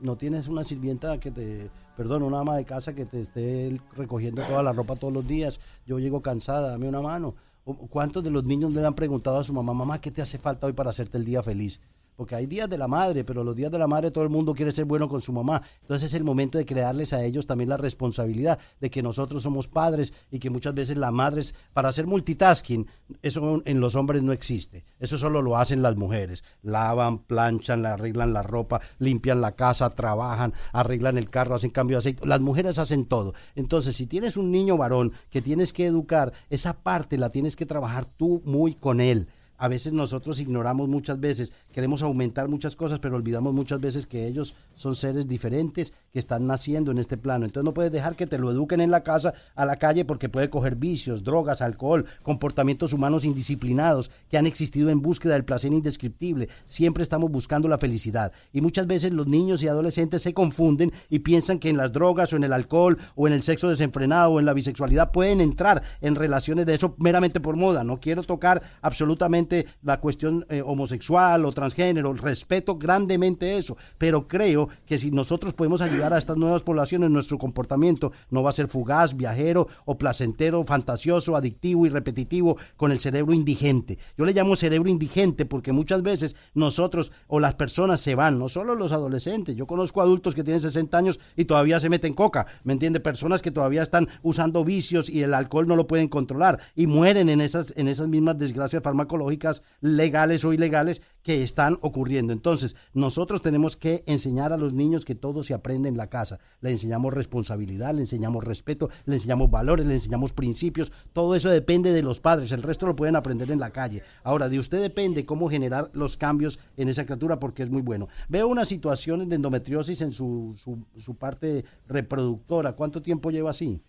no 0.00 0.16
tienes 0.16 0.48
una 0.48 0.64
sirvienta 0.64 1.20
que 1.20 1.30
te, 1.30 1.70
perdón, 1.96 2.24
una 2.24 2.40
ama 2.40 2.56
de 2.56 2.64
casa 2.64 2.94
que 2.94 3.06
te 3.06 3.20
esté 3.20 3.78
recogiendo 3.92 4.42
toda 4.42 4.64
la 4.64 4.72
ropa 4.72 4.96
todos 4.96 5.12
los 5.12 5.26
días. 5.28 5.60
Yo 5.86 6.00
llego 6.00 6.20
cansada, 6.20 6.72
dame 6.72 6.88
una 6.88 7.00
mano. 7.00 7.36
¿O 7.64 7.74
¿Cuántos 7.88 8.22
de 8.22 8.30
los 8.30 8.44
niños 8.44 8.74
le 8.74 8.84
han 8.84 8.94
preguntado 8.94 9.38
a 9.38 9.44
su 9.44 9.54
mamá, 9.54 9.72
mamá, 9.72 10.00
qué 10.00 10.10
te 10.10 10.20
hace 10.22 10.38
falta 10.38 10.66
hoy 10.66 10.74
para 10.74 10.90
hacerte 10.90 11.16
el 11.16 11.24
día 11.24 11.42
feliz? 11.42 11.80
Porque 12.16 12.34
hay 12.34 12.46
días 12.46 12.68
de 12.68 12.78
la 12.78 12.88
madre, 12.88 13.24
pero 13.24 13.42
los 13.42 13.56
días 13.56 13.72
de 13.72 13.78
la 13.78 13.86
madre 13.86 14.10
todo 14.10 14.24
el 14.24 14.30
mundo 14.30 14.54
quiere 14.54 14.72
ser 14.72 14.84
bueno 14.84 15.08
con 15.08 15.20
su 15.20 15.32
mamá. 15.32 15.62
Entonces 15.82 16.10
es 16.10 16.14
el 16.14 16.24
momento 16.24 16.58
de 16.58 16.66
crearles 16.66 17.12
a 17.12 17.24
ellos 17.24 17.46
también 17.46 17.70
la 17.70 17.76
responsabilidad 17.76 18.58
de 18.80 18.90
que 18.90 19.02
nosotros 19.02 19.42
somos 19.42 19.68
padres 19.68 20.12
y 20.30 20.38
que 20.38 20.50
muchas 20.50 20.74
veces 20.74 20.96
las 20.96 21.12
madres, 21.12 21.54
para 21.72 21.88
hacer 21.88 22.06
multitasking, 22.06 22.86
eso 23.22 23.62
en 23.64 23.80
los 23.80 23.94
hombres 23.94 24.22
no 24.22 24.32
existe. 24.32 24.84
Eso 25.00 25.18
solo 25.18 25.42
lo 25.42 25.56
hacen 25.56 25.82
las 25.82 25.96
mujeres. 25.96 26.44
Lavan, 26.62 27.18
planchan, 27.18 27.84
arreglan 27.86 28.32
la 28.32 28.42
ropa, 28.42 28.80
limpian 28.98 29.40
la 29.40 29.52
casa, 29.52 29.90
trabajan, 29.90 30.54
arreglan 30.72 31.18
el 31.18 31.30
carro, 31.30 31.54
hacen 31.54 31.70
cambio 31.70 31.96
de 31.96 31.98
aceite. 32.00 32.26
Las 32.26 32.40
mujeres 32.40 32.78
hacen 32.78 33.06
todo. 33.06 33.34
Entonces, 33.54 33.96
si 33.96 34.06
tienes 34.06 34.36
un 34.36 34.50
niño 34.50 34.76
varón 34.76 35.12
que 35.30 35.42
tienes 35.42 35.72
que 35.72 35.86
educar, 35.86 36.32
esa 36.50 36.74
parte 36.74 37.18
la 37.18 37.30
tienes 37.30 37.56
que 37.56 37.66
trabajar 37.66 38.04
tú 38.04 38.42
muy 38.44 38.74
con 38.74 39.00
él 39.00 39.28
a 39.56 39.68
veces 39.68 39.92
nosotros 39.92 40.40
ignoramos 40.40 40.88
muchas 40.88 41.20
veces, 41.20 41.52
queremos 41.72 42.02
aumentar 42.02 42.48
muchas 42.48 42.76
cosas, 42.76 42.98
pero 42.98 43.16
olvidamos 43.16 43.52
muchas 43.52 43.80
veces 43.80 44.06
que 44.06 44.26
ellos 44.26 44.54
son 44.74 44.94
seres 44.96 45.28
diferentes 45.28 45.92
que 46.12 46.18
están 46.18 46.46
naciendo 46.46 46.90
en 46.90 46.98
este 46.98 47.16
plano. 47.16 47.44
Entonces 47.44 47.64
no 47.64 47.74
puedes 47.74 47.92
dejar 47.92 48.16
que 48.16 48.26
te 48.26 48.38
lo 48.38 48.50
eduquen 48.50 48.80
en 48.80 48.90
la 48.90 49.02
casa, 49.02 49.34
a 49.54 49.64
la 49.64 49.76
calle, 49.76 50.04
porque 50.04 50.28
puede 50.28 50.50
coger 50.50 50.76
vicios, 50.76 51.24
drogas, 51.24 51.62
alcohol, 51.62 52.04
comportamientos 52.22 52.92
humanos 52.92 53.24
indisciplinados 53.24 54.10
que 54.28 54.38
han 54.38 54.46
existido 54.46 54.90
en 54.90 55.02
búsqueda 55.02 55.34
del 55.34 55.44
placer 55.44 55.72
indescriptible. 55.72 56.48
Siempre 56.64 57.02
estamos 57.02 57.30
buscando 57.30 57.68
la 57.68 57.78
felicidad. 57.78 58.32
Y 58.52 58.60
muchas 58.60 58.86
veces 58.86 59.12
los 59.12 59.26
niños 59.26 59.62
y 59.62 59.68
adolescentes 59.68 60.22
se 60.22 60.34
confunden 60.34 60.92
y 61.10 61.20
piensan 61.20 61.58
que 61.58 61.68
en 61.68 61.76
las 61.76 61.92
drogas 61.92 62.32
o 62.32 62.36
en 62.36 62.44
el 62.44 62.52
alcohol 62.52 62.98
o 63.14 63.26
en 63.26 63.32
el 63.32 63.42
sexo 63.42 63.68
desenfrenado 63.68 64.32
o 64.32 64.40
en 64.40 64.46
la 64.46 64.52
bisexualidad 64.52 65.12
pueden 65.12 65.40
entrar 65.40 65.82
en 66.00 66.14
relaciones 66.14 66.66
de 66.66 66.74
eso 66.74 66.94
meramente 66.98 67.40
por 67.40 67.56
moda. 67.56 67.84
No 67.84 68.00
quiero 68.00 68.22
tocar 68.22 68.62
absolutamente 68.82 69.43
la 69.82 70.00
cuestión 70.00 70.46
eh, 70.48 70.62
homosexual 70.62 71.44
o 71.44 71.52
transgénero. 71.52 72.12
Respeto 72.14 72.76
grandemente 72.76 73.56
eso. 73.56 73.76
Pero 73.98 74.26
creo 74.26 74.68
que 74.86 74.98
si 74.98 75.10
nosotros 75.10 75.54
podemos 75.54 75.80
ayudar 75.80 76.12
a 76.12 76.18
estas 76.18 76.36
nuevas 76.36 76.62
poblaciones, 76.62 77.10
nuestro 77.10 77.38
comportamiento 77.38 78.12
no 78.30 78.42
va 78.42 78.50
a 78.50 78.54
ser 78.54 78.68
fugaz, 78.68 79.16
viajero 79.16 79.68
o 79.84 79.96
placentero, 79.98 80.64
fantasioso, 80.64 81.36
adictivo 81.36 81.86
y 81.86 81.88
repetitivo 81.88 82.56
con 82.76 82.92
el 82.92 83.00
cerebro 83.00 83.32
indigente. 83.32 83.98
Yo 84.16 84.24
le 84.24 84.32
llamo 84.32 84.56
cerebro 84.56 84.88
indigente 84.88 85.44
porque 85.46 85.72
muchas 85.72 86.02
veces 86.02 86.36
nosotros 86.54 87.12
o 87.26 87.40
las 87.40 87.54
personas 87.54 88.00
se 88.00 88.14
van, 88.14 88.38
no 88.38 88.48
solo 88.48 88.74
los 88.74 88.92
adolescentes. 88.92 89.56
Yo 89.56 89.66
conozco 89.66 90.00
adultos 90.00 90.34
que 90.34 90.44
tienen 90.44 90.60
60 90.60 90.96
años 90.96 91.20
y 91.36 91.44
todavía 91.44 91.80
se 91.80 91.88
meten 91.88 92.14
coca, 92.14 92.46
¿me 92.64 92.72
entiende? 92.72 93.00
Personas 93.00 93.42
que 93.42 93.50
todavía 93.50 93.82
están 93.82 94.08
usando 94.22 94.64
vicios 94.64 95.08
y 95.08 95.22
el 95.22 95.34
alcohol 95.34 95.66
no 95.66 95.76
lo 95.76 95.86
pueden 95.86 96.08
controlar 96.08 96.60
y 96.74 96.86
mueren 96.86 97.28
en 97.28 97.40
esas, 97.40 97.72
en 97.76 97.88
esas 97.88 98.08
mismas 98.08 98.38
desgracias 98.38 98.82
farmacológicas 98.82 99.33
legales 99.80 100.44
o 100.44 100.52
ilegales 100.52 101.02
que 101.22 101.42
están 101.42 101.78
ocurriendo. 101.80 102.32
Entonces, 102.32 102.76
nosotros 102.92 103.40
tenemos 103.40 103.76
que 103.76 104.04
enseñar 104.06 104.52
a 104.52 104.58
los 104.58 104.74
niños 104.74 105.04
que 105.04 105.14
todo 105.14 105.42
se 105.42 105.54
aprende 105.54 105.88
en 105.88 105.96
la 105.96 106.08
casa. 106.08 106.38
Le 106.60 106.70
enseñamos 106.70 107.14
responsabilidad, 107.14 107.94
le 107.94 108.02
enseñamos 108.02 108.44
respeto, 108.44 108.90
le 109.06 109.14
enseñamos 109.14 109.50
valores, 109.50 109.86
le 109.86 109.94
enseñamos 109.94 110.32
principios. 110.34 110.92
Todo 111.12 111.34
eso 111.34 111.48
depende 111.48 111.92
de 111.92 112.02
los 112.02 112.20
padres. 112.20 112.52
El 112.52 112.62
resto 112.62 112.86
lo 112.86 112.94
pueden 112.94 113.16
aprender 113.16 113.50
en 113.50 113.58
la 113.58 113.70
calle. 113.70 114.02
Ahora, 114.22 114.48
de 114.48 114.58
usted 114.58 114.82
depende 114.82 115.24
cómo 115.24 115.48
generar 115.48 115.90
los 115.94 116.18
cambios 116.18 116.58
en 116.76 116.88
esa 116.88 117.06
criatura 117.06 117.40
porque 117.40 117.62
es 117.62 117.70
muy 117.70 117.82
bueno. 117.82 118.08
Veo 118.28 118.46
una 118.46 118.66
situación 118.66 119.26
de 119.28 119.36
endometriosis 119.36 120.02
en 120.02 120.12
su, 120.12 120.54
su, 120.62 120.84
su 121.00 121.14
parte 121.14 121.64
reproductora. 121.88 122.72
¿Cuánto 122.72 123.00
tiempo 123.00 123.30
lleva 123.30 123.50
así? 123.50 123.80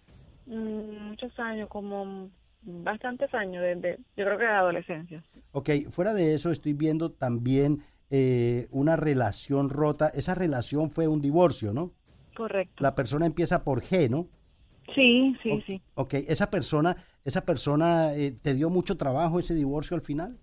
Mm, 0.45 1.09
muchos 1.09 1.37
años, 1.39 1.67
como 1.69 2.29
bastantes 2.65 3.33
años, 3.33 3.63
desde, 3.63 3.97
yo 4.17 4.25
creo 4.25 4.37
que 4.37 4.43
de 4.45 4.49
adolescencia. 4.51 5.23
Ok, 5.51 5.69
fuera 5.89 6.13
de 6.13 6.33
eso 6.33 6.51
estoy 6.51 6.73
viendo 6.73 7.11
también 7.11 7.79
eh, 8.09 8.67
una 8.71 8.95
relación 8.95 9.69
rota. 9.69 10.09
Esa 10.09 10.35
relación 10.35 10.91
fue 10.91 11.07
un 11.07 11.21
divorcio, 11.21 11.73
¿no? 11.73 11.91
Correcto. 12.35 12.83
La 12.83 12.95
persona 12.95 13.25
empieza 13.25 13.63
por 13.63 13.81
G, 13.81 14.09
¿no? 14.09 14.27
Sí, 14.93 15.35
sí, 15.41 15.51
O- 15.51 15.61
sí. 15.65 15.81
Ok, 15.95 16.13
esa 16.27 16.49
persona, 16.49 16.95
esa 17.23 17.45
persona 17.45 18.13
eh, 18.15 18.31
te 18.41 18.53
dio 18.53 18.69
mucho 18.69 18.97
trabajo 18.97 19.39
ese 19.39 19.53
divorcio 19.55 19.95
al 19.95 20.01
final. 20.01 20.37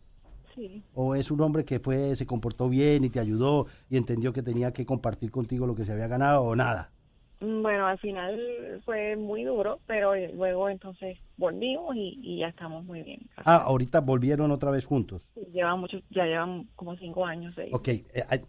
Sí. 0.55 0.83
¿O 0.95 1.15
es 1.15 1.31
un 1.31 1.41
hombre 1.41 1.65
que 1.65 1.81
fue, 1.81 2.15
se 2.15 2.27
comportó 2.27 2.69
bien 2.69 3.05
y 3.05 3.11
te 3.11 3.21
ayudó 3.21 3.67
y 3.89 3.97
entendió 3.97 4.33
que 4.33 4.43
tenía 4.43 4.73
que 4.73 4.85
compartir 4.87 5.31
contigo 5.31 5.67
lo 5.67 5.75
que 5.75 5.85
se 5.85 5.93
había 5.93 6.09
ganado 6.09 6.43
o 6.43 6.55
nada? 6.57 6.92
Mm, 7.43 7.63
Bueno, 7.63 7.87
al 7.87 7.99
final 7.99 8.39
fue 8.85 9.17
muy 9.17 9.45
duro, 9.45 9.81
pero 9.87 10.15
luego 10.35 10.69
entonces 10.69 11.19
volvimos 11.37 11.97
y, 11.97 12.19
y 12.23 12.39
ya 12.41 12.49
estamos 12.49 12.85
muy 12.85 13.03
bien. 13.03 13.21
Ah, 13.37 13.57
ahorita 13.57 14.01
volvieron 14.01 14.51
otra 14.51 14.71
vez 14.71 14.87
juntos. 14.87 15.33
Llevan 15.53 15.81
mucho, 15.81 15.99
ya 16.11 16.25
llevan 16.25 16.69
como 16.77 16.97
cinco 16.97 17.27
años. 17.27 17.53
seis. 17.55 17.71
Ok, 17.73 17.89
eh, 17.89 18.05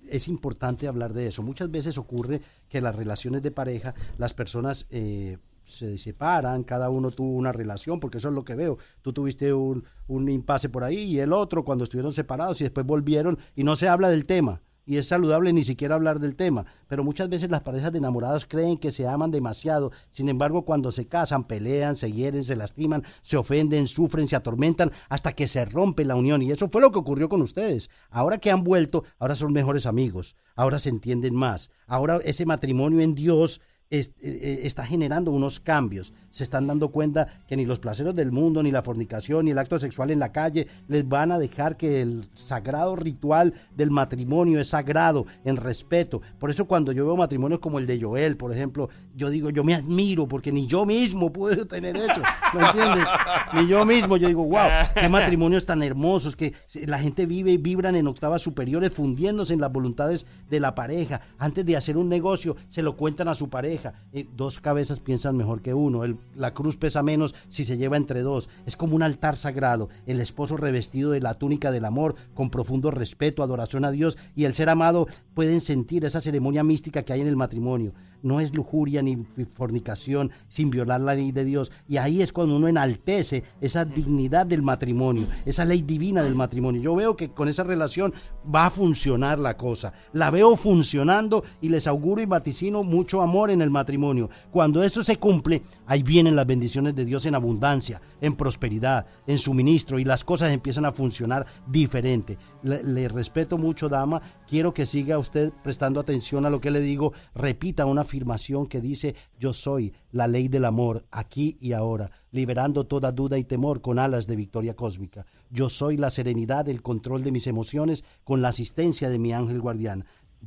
es 0.09 0.27
importante 0.27 0.87
hablar 0.87 1.13
de 1.13 1.27
eso. 1.27 1.41
Muchas 1.41 1.71
veces 1.71 1.97
ocurre 1.97 2.41
que 2.69 2.81
las 2.81 2.95
relaciones 2.95 3.41
de 3.41 3.51
pareja, 3.51 3.93
las 4.17 4.33
personas 4.33 4.87
eh, 4.91 5.37
se 5.63 5.97
separan, 5.97 6.63
cada 6.63 6.89
uno 6.89 7.09
tuvo 7.11 7.31
una 7.35 7.51
relación, 7.51 7.99
porque 7.99 8.17
eso 8.17 8.27
es 8.29 8.35
lo 8.35 8.43
que 8.43 8.55
veo. 8.55 8.77
Tú 9.01 9.13
tuviste 9.13 9.53
un, 9.53 9.85
un 10.07 10.29
impasse 10.29 10.69
por 10.69 10.83
ahí 10.83 11.03
y 11.03 11.19
el 11.19 11.33
otro 11.33 11.63
cuando 11.63 11.85
estuvieron 11.85 12.13
separados 12.13 12.59
y 12.61 12.65
después 12.65 12.85
volvieron 12.85 13.37
y 13.55 13.63
no 13.63 13.75
se 13.75 13.87
habla 13.87 14.09
del 14.09 14.25
tema. 14.25 14.61
Y 14.85 14.97
es 14.97 15.07
saludable 15.07 15.53
ni 15.53 15.63
siquiera 15.63 15.95
hablar 15.95 16.19
del 16.19 16.35
tema. 16.35 16.65
Pero 16.87 17.03
muchas 17.03 17.29
veces 17.29 17.49
las 17.49 17.61
parejas 17.61 17.91
de 17.91 17.99
enamorados 17.99 18.45
creen 18.45 18.77
que 18.77 18.91
se 18.91 19.07
aman 19.07 19.31
demasiado. 19.31 19.91
Sin 20.11 20.27
embargo, 20.29 20.65
cuando 20.65 20.91
se 20.91 21.07
casan, 21.07 21.45
pelean, 21.45 21.95
se 21.95 22.11
hieren, 22.11 22.43
se 22.43 22.55
lastiman, 22.55 23.03
se 23.21 23.37
ofenden, 23.37 23.87
sufren, 23.87 24.27
se 24.27 24.35
atormentan, 24.35 24.91
hasta 25.09 25.33
que 25.33 25.47
se 25.47 25.63
rompe 25.65 26.03
la 26.05 26.15
unión. 26.15 26.41
Y 26.41 26.51
eso 26.51 26.69
fue 26.69 26.81
lo 26.81 26.91
que 26.91 26.99
ocurrió 26.99 27.29
con 27.29 27.41
ustedes. 27.41 27.89
Ahora 28.09 28.37
que 28.37 28.51
han 28.51 28.63
vuelto, 28.63 29.03
ahora 29.19 29.35
son 29.35 29.53
mejores 29.53 29.85
amigos. 29.85 30.35
Ahora 30.55 30.79
se 30.79 30.89
entienden 30.89 31.33
más. 31.33 31.69
Ahora 31.87 32.19
ese 32.23 32.45
matrimonio 32.45 32.99
en 32.99 33.15
Dios 33.15 33.61
eh, 33.93 34.11
eh, 34.23 34.61
está 34.63 34.87
generando 34.87 35.29
unos 35.29 35.59
cambios. 35.59 36.13
Se 36.31 36.43
están 36.43 36.65
dando 36.65 36.89
cuenta 36.89 37.27
que 37.47 37.55
ni 37.55 37.63
los 37.63 37.79
placeres 37.79 38.15
del 38.15 38.31
mundo, 38.31 38.63
ni 38.63 38.71
la 38.71 38.81
fornicación, 38.81 39.45
ni 39.45 39.51
el 39.51 39.59
acto 39.59 39.77
sexual 39.77 40.09
en 40.09 40.17
la 40.17 40.31
calle 40.31 40.65
les 40.87 41.07
van 41.07 41.31
a 41.31 41.37
dejar 41.37 41.77
que 41.77 42.01
el 42.01 42.25
sagrado 42.33 42.95
ritual 42.95 43.53
del 43.75 43.91
matrimonio 43.91 44.59
es 44.59 44.69
sagrado, 44.69 45.27
en 45.45 45.57
respeto. 45.57 46.23
Por 46.39 46.49
eso 46.49 46.65
cuando 46.65 46.91
yo 46.91 47.05
veo 47.05 47.15
matrimonios 47.15 47.59
como 47.59 47.77
el 47.77 47.85
de 47.85 48.01
Joel, 48.01 48.35
por 48.35 48.51
ejemplo, 48.51 48.89
yo 49.15 49.29
digo, 49.29 49.51
yo 49.51 49.63
me 49.63 49.75
admiro 49.75 50.27
porque 50.27 50.51
ni 50.51 50.65
yo 50.65 50.87
mismo 50.87 51.31
puedo 51.31 51.67
tener 51.67 51.95
eso. 51.95 52.21
¿Me 52.55 52.65
entiendes? 52.65 53.07
Ni 53.53 53.67
yo 53.67 53.85
mismo, 53.85 54.17
yo 54.17 54.27
digo, 54.27 54.43
wow, 54.43 54.69
qué 54.95 55.07
matrimonios 55.07 55.67
tan 55.67 55.83
hermosos, 55.83 56.35
que 56.35 56.55
la 56.87 56.97
gente 56.97 57.27
vive 57.27 57.51
y 57.51 57.57
vibran 57.57 57.95
en 57.95 58.07
octavas 58.07 58.41
superiores, 58.41 58.91
fundiéndose 58.91 59.53
en 59.53 59.61
las 59.61 59.71
voluntades 59.71 60.25
de 60.49 60.59
la 60.59 60.73
pareja. 60.73 61.21
Antes 61.37 61.63
de 61.63 61.77
hacer 61.77 61.95
un 61.95 62.09
negocio, 62.09 62.55
se 62.69 62.81
lo 62.81 62.97
cuentan 62.97 63.27
a 63.27 63.35
su 63.35 63.51
pareja. 63.51 63.82
Eh, 64.13 64.27
dos 64.35 64.59
cabezas 64.59 64.99
piensan 64.99 65.35
mejor 65.35 65.61
que 65.61 65.73
uno. 65.73 66.01
La 66.35 66.53
cruz 66.53 66.77
pesa 66.77 67.03
menos 67.03 67.35
si 67.47 67.65
se 67.65 67.77
lleva 67.77 67.97
entre 67.97 68.21
dos. 68.21 68.49
Es 68.65 68.77
como 68.77 68.95
un 68.95 69.03
altar 69.03 69.37
sagrado. 69.37 69.89
El 70.05 70.19
esposo 70.19 70.57
revestido 70.57 71.11
de 71.11 71.21
la 71.21 71.33
túnica 71.33 71.71
del 71.71 71.85
amor, 71.85 72.15
con 72.33 72.49
profundo 72.49 72.91
respeto, 72.91 73.43
adoración 73.43 73.85
a 73.85 73.91
Dios, 73.91 74.17
y 74.35 74.45
el 74.45 74.53
ser 74.53 74.69
amado 74.69 75.07
pueden 75.33 75.61
sentir 75.61 76.05
esa 76.05 76.21
ceremonia 76.21 76.63
mística 76.63 77.03
que 77.03 77.13
hay 77.13 77.21
en 77.21 77.27
el 77.27 77.35
matrimonio. 77.35 77.93
No 78.21 78.39
es 78.39 78.53
lujuria 78.55 79.01
ni 79.01 79.25
fornicación 79.45 80.31
sin 80.47 80.69
violar 80.69 81.01
la 81.01 81.13
ley 81.13 81.33
de 81.33 81.43
Dios. 81.43 81.71
Y 81.89 81.97
ahí 81.97 82.21
es 82.21 82.31
cuando 82.31 82.55
uno 82.55 82.69
enaltece 82.69 83.43
esa 83.59 83.83
dignidad 83.83 84.45
del 84.45 84.61
matrimonio, 84.61 85.27
esa 85.45 85.65
ley 85.65 85.81
divina 85.81 86.23
del 86.23 86.35
matrimonio. 86.35 86.81
Yo 86.81 86.95
veo 86.95 87.17
que 87.17 87.31
con 87.31 87.49
esa 87.49 87.63
relación 87.63 88.13
va 88.53 88.67
a 88.67 88.69
funcionar 88.69 89.39
la 89.39 89.57
cosa. 89.57 89.93
La 90.13 90.29
veo 90.31 90.55
funcionando 90.55 91.43
y 91.61 91.69
les 91.69 91.87
auguro 91.87 92.21
y 92.21 92.25
vaticino 92.25 92.83
mucho 92.83 93.21
amor 93.21 93.51
en 93.51 93.61
el 93.61 93.69
matrimonio. 93.69 94.29
Cuando 94.51 94.83
eso 94.83 95.03
se 95.03 95.17
cumple, 95.17 95.63
ahí 95.85 96.03
vienen 96.03 96.35
las 96.35 96.47
bendiciones 96.47 96.95
de 96.95 97.05
Dios 97.05 97.25
en 97.25 97.35
abundancia, 97.35 98.01
en 98.21 98.35
prosperidad, 98.35 99.05
en 99.27 99.37
suministro 99.37 99.99
y 99.99 100.03
las 100.03 100.23
cosas 100.23 100.51
empiezan 100.51 100.85
a 100.85 100.91
funcionar 100.91 101.45
diferente. 101.67 102.37
Le, 102.63 103.07
respeto 103.09 103.57
mucho, 103.57 103.89
dama. 103.89 104.21
Quiero 104.47 104.73
que 104.73 104.85
siga 104.85 105.19
usted 105.19 105.51
prestando 105.63 105.99
atención 105.99 106.45
a 106.45 106.49
lo 106.49 106.61
que 106.61 106.71
le 106.71 106.79
digo. 106.79 107.13
Repita 107.35 107.85
una 107.85 108.01
afirmación 108.01 108.67
que 108.67 108.81
dice, 108.81 109.15
yo 109.37 109.53
soy 109.53 109.93
la 110.11 110.27
ley 110.27 110.47
del 110.47 110.65
amor 110.65 111.05
aquí 111.11 111.57
y 111.59 111.73
ahora, 111.73 112.09
liberando 112.31 112.85
toda 112.85 113.11
duda 113.11 113.37
y 113.37 113.43
temor 113.43 113.81
con 113.81 113.99
alas 113.99 114.27
de 114.27 114.37
victoria 114.37 114.75
cósmica. 114.75 115.25
Yo 115.49 115.69
soy 115.69 115.97
la 115.97 116.09
serenidad, 116.09 116.69
el 116.69 116.81
control 116.81 117.23
de 117.23 117.31
mis 117.31 117.47
emociones 117.47 118.03
con 118.23 118.41
la 118.41 118.47
asistencia 118.47 119.09
de 119.09 119.19
mi 119.19 119.33
ángel 119.33 119.61
guardián 119.61 120.05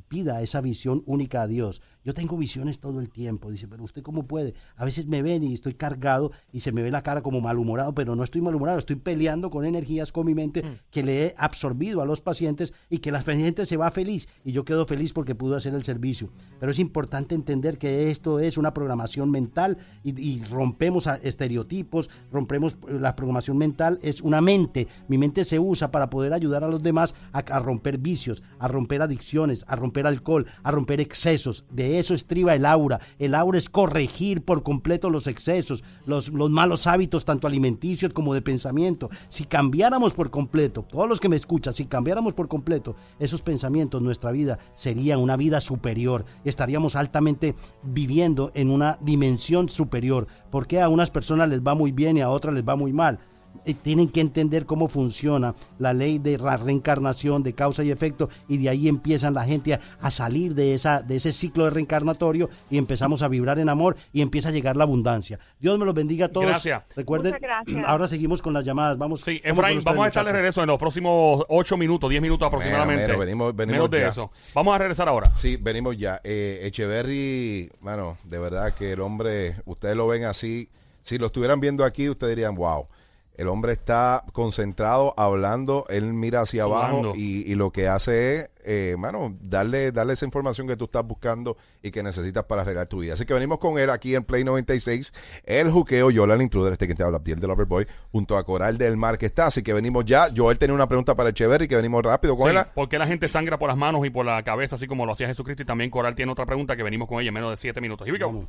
pida 0.09 0.43
esa 0.43 0.61
visión 0.61 1.03
única 1.07 1.43
a 1.43 1.47
Dios. 1.47 1.83
Yo 2.05 2.15
tengo 2.15 2.37
visiones 2.37 2.79
todo 2.79 3.01
el 3.01 3.11
tiempo, 3.11 3.51
dice, 3.51 3.67
pero 3.67 3.83
usted 3.83 4.03
cómo 4.03 4.29
puede. 4.29 4.55
A 4.77 4.85
veces 4.85 5.07
me 5.07 5.23
ven 5.23 5.43
y 5.43 5.55
estoy 5.55 5.75
cargado 5.75 6.31
y 6.53 6.61
se 6.61 6.71
me 6.71 6.83
ve 6.83 6.93
la 6.93 7.03
cara 7.03 7.21
como 7.21 7.41
malhumorado, 7.41 7.95
pero 7.95 8.15
no 8.15 8.23
estoy 8.23 8.43
malhumorado, 8.43 8.79
estoy 8.79 8.95
peleando 8.95 9.51
con 9.51 9.65
energías 9.65 10.13
con 10.13 10.27
mi 10.27 10.35
mente 10.35 10.63
que 10.93 11.03
le 11.03 11.25
he 11.25 11.35
absorbido 11.37 12.03
a 12.03 12.07
los 12.07 12.21
pacientes 12.21 12.73
y 12.89 12.99
que 12.99 13.11
la 13.11 13.23
paciente 13.23 13.67
se 13.67 13.77
va 13.77 13.91
feliz 13.91 14.29
y 14.45 14.53
yo 14.53 14.65
quedo 14.65 14.87
feliz 14.87 15.13
porque 15.13 15.35
pudo 15.35 15.57
hacer 15.57 15.75
el 15.75 15.83
servicio. 15.83 16.31
Pero 16.61 16.71
es 16.71 16.79
importante 16.79 17.35
entender 17.35 17.77
que 17.77 18.09
esto 18.11 18.39
es 18.39 18.57
una 18.57 18.73
programación 18.73 19.31
mental 19.33 19.77
y, 20.05 20.21
y 20.21 20.45
rompemos 20.45 21.09
a 21.09 21.17
estereotipos, 21.17 22.09
rompemos 22.31 22.79
la 22.89 23.17
programación 23.17 23.59
mental, 23.59 23.99
es 24.03 24.21
una 24.21 24.41
mente. 24.41 24.87
Mi 25.09 25.19
mente 25.19 25.45
se 25.45 25.59
usa 25.59 25.91
para 25.91 26.09
poder 26.09 26.33
ayudar 26.33 26.63
a 26.63 26.69
los 26.69 26.85
demás 26.85 27.17
a, 27.33 27.39
a 27.39 27.59
romper 27.59 27.99
vicios, 27.99 28.45
a 28.61 28.69
romper 28.69 29.03
adicciones, 29.03 29.65
a 29.67 29.75
romper 29.75 29.86
alcohol, 30.07 30.47
a 30.63 30.71
romper 30.71 31.01
excesos. 31.01 31.65
De 31.71 31.99
eso 31.99 32.15
estriba 32.15 32.55
el 32.55 32.67
aura. 32.67 33.01
El 33.19 33.35
aura 33.35 33.59
es 33.59 33.69
corregir 33.69 34.43
por 34.43 34.63
completo 34.63 35.11
los 35.11 35.27
excesos, 35.27 35.85
los, 36.07 36.29
los 36.29 36.51
malos 36.51 36.87
hábitos, 36.87 37.25
tanto 37.25 37.47
alimenticios 37.47 38.13
como 38.13 38.35
de 38.35 38.43
pensamiento. 38.43 39.09
Si 39.29 39.45
cambiáramos 39.45 40.13
por 40.13 40.31
completo, 40.31 40.83
todos 40.83 41.09
los 41.09 41.21
que 41.21 41.29
me 41.29 41.37
escuchan, 41.37 41.75
si 41.75 41.87
cambiáramos 41.87 42.35
por 42.35 42.49
completo 42.49 42.97
esos 43.19 43.43
pensamientos, 43.43 44.03
nuestra 44.03 44.33
vida 44.33 44.59
sería 44.75 45.19
una 45.19 45.37
vida 45.37 45.61
superior. 45.61 46.25
Estaríamos 46.45 46.97
altamente 46.97 47.55
viviendo 47.83 48.51
en 48.55 48.71
una 48.71 48.99
dimensión 49.01 49.69
superior. 49.69 50.27
Porque 50.51 50.81
a 50.81 50.89
unas 50.89 51.11
personas 51.11 51.49
les 51.49 51.63
va 51.63 51.75
muy 51.75 51.93
bien 51.93 52.17
y 52.17 52.21
a 52.21 52.31
otras 52.31 52.55
les 52.55 52.65
va 52.65 52.77
muy 52.77 52.93
mal 52.93 53.19
tienen 53.83 54.09
que 54.09 54.21
entender 54.21 54.67
cómo 54.67 54.89
funciona 54.89 55.55
la 55.79 55.93
ley 55.93 56.19
de 56.19 56.39
la 56.39 56.57
reencarnación, 56.57 57.43
de 57.43 57.53
causa 57.55 57.83
y 57.85 57.91
efecto, 57.91 58.29
y 58.49 58.59
de 58.59 58.69
ahí 58.69 58.89
empiezan 58.89 59.35
la 59.35 59.45
gente 59.45 59.75
a, 59.75 59.81
a 60.01 60.11
salir 60.11 60.55
de, 60.55 60.75
esa, 60.75 61.03
de 61.03 61.17
ese 61.17 61.33
ciclo 61.33 61.65
de 61.65 61.71
reencarnatorio 61.71 62.49
y 62.71 62.79
empezamos 62.79 63.23
a 63.23 63.29
vibrar 63.29 63.59
en 63.59 63.69
amor 63.69 63.97
y 64.13 64.21
empieza 64.23 64.49
a 64.49 64.53
llegar 64.53 64.77
la 64.77 64.85
abundancia. 64.85 65.39
Dios 65.61 65.79
me 65.79 65.85
los 65.85 65.95
bendiga 65.95 66.27
a 66.27 66.29
todos. 66.29 66.47
Gracias. 66.47 66.83
Recuerden, 66.95 67.37
gracias. 67.41 67.85
ahora 67.87 68.07
seguimos 68.09 68.43
con 68.43 68.53
las 68.55 68.65
llamadas. 68.65 68.97
Vamos, 68.99 69.21
Sí, 69.23 69.41
Efraín, 69.43 69.81
vamos 69.85 70.05
a 70.05 70.09
estar 70.09 70.25
de 70.25 70.33
regreso 70.33 70.63
en 70.63 70.69
los 70.69 70.79
próximos 70.79 71.45
8 71.49 71.77
minutos, 71.77 72.11
10 72.11 72.23
minutos 72.23 72.47
aproximadamente. 72.47 73.07
menos, 73.07 73.19
venimos- 73.19 73.55
venimos 73.57 73.77
Menos 73.77 73.91
de 73.91 74.01
ya. 74.01 74.09
eso. 74.09 74.31
Vamos 74.55 74.75
a 74.75 74.79
regresar 74.79 75.09
ahora. 75.09 75.35
Sí, 75.35 75.57
venimos 75.57 75.97
ya. 75.99 76.21
Eh, 76.25 76.61
Echeverry, 76.63 77.71
mano, 77.81 78.17
de 78.25 78.39
verdad 78.39 78.75
que 78.75 78.93
el 78.93 79.01
hombre, 79.01 79.57
ustedes 79.65 79.97
lo 79.97 80.07
ven 80.07 80.25
así, 80.25 80.69
si 81.03 81.19
lo 81.19 81.27
estuvieran 81.27 81.61
viendo 81.61 81.85
aquí, 81.85 82.09
ustedes 82.09 82.35
dirían, 82.37 82.55
wow, 82.55 82.87
el 83.37 83.49
hombre 83.49 83.73
está 83.73 84.25
concentrado, 84.33 85.15
hablando, 85.17 85.85
él 85.89 86.13
mira 86.13 86.41
hacia 86.41 86.65
abajo 86.65 87.13
y, 87.15 87.51
y 87.51 87.55
lo 87.55 87.71
que 87.71 87.89
hace 87.89 88.35
es, 88.35 88.51
eh, 88.65 88.97
mano, 88.99 89.37
darle, 89.41 89.93
darle 89.93 90.15
esa 90.15 90.25
información 90.25 90.67
que 90.67 90.77
tú 90.77 90.87
estás 90.87 91.07
buscando 91.07 91.57
y 91.83 91.91
que 91.91 92.03
necesitas 92.03 92.45
para 92.45 92.63
arreglar 92.63 92.87
tu 92.89 92.99
vida. 92.99 93.13
Así 93.13 93.25
que 93.25 93.33
venimos 93.35 93.59
con 93.59 93.79
él 93.79 93.91
aquí 93.91 94.15
en 94.15 94.25
Play 94.25 94.43
96, 94.43 95.13
el 95.45 95.71
juqueo, 95.71 96.11
Yola 96.11 96.35
el 96.35 96.43
intruder, 96.43 96.73
este 96.73 96.89
que 96.89 96.95
te 96.95 97.03
habla, 97.03 97.19
Abdiel 97.19 97.39
de 97.39 97.47
Loverboy, 97.47 97.87
junto 98.11 98.37
a 98.37 98.45
Coral 98.45 98.77
del 98.79 98.97
Mar 98.97 99.19
que 99.19 99.27
está. 99.27 99.47
Así 99.47 99.63
que 99.63 99.73
venimos 99.73 100.05
ya. 100.05 100.29
Joel 100.35 100.59
tenía 100.59 100.75
una 100.75 100.89
pregunta 100.89 101.15
para 101.15 101.31
Echeverry, 101.31 101.69
que 101.69 101.77
venimos 101.77 102.03
rápido 102.03 102.37
con 102.37 102.51
Sí, 102.51 102.57
él. 102.57 102.65
¿Por 102.75 102.89
qué 102.89 102.99
la 102.99 103.07
gente 103.07 103.29
sangra 103.29 103.59
por 103.59 103.69
las 103.69 103.77
manos 103.77 104.05
y 104.05 104.11
por 104.11 104.27
la 104.27 104.43
cabeza, 104.43 104.77
así 104.77 104.87
como 104.87 105.07
lo 105.07 105.13
hacía 105.13 105.29
Jesucristo? 105.29 105.63
Y 105.63 105.67
también 105.67 105.91
Coral 105.91 106.15
tiene 106.15 106.33
otra 106.33 106.47
pregunta 106.47 106.77
que 106.77 106.83
venimos 106.83 107.09
con 107.09 107.21
ella 107.21 107.29
en 107.29 107.35
menos 107.35 107.51
de 107.51 107.57
7 107.59 107.81
minutos. 107.81 108.09
Here 108.09 108.19
we 108.19 108.19
go. 108.19 108.49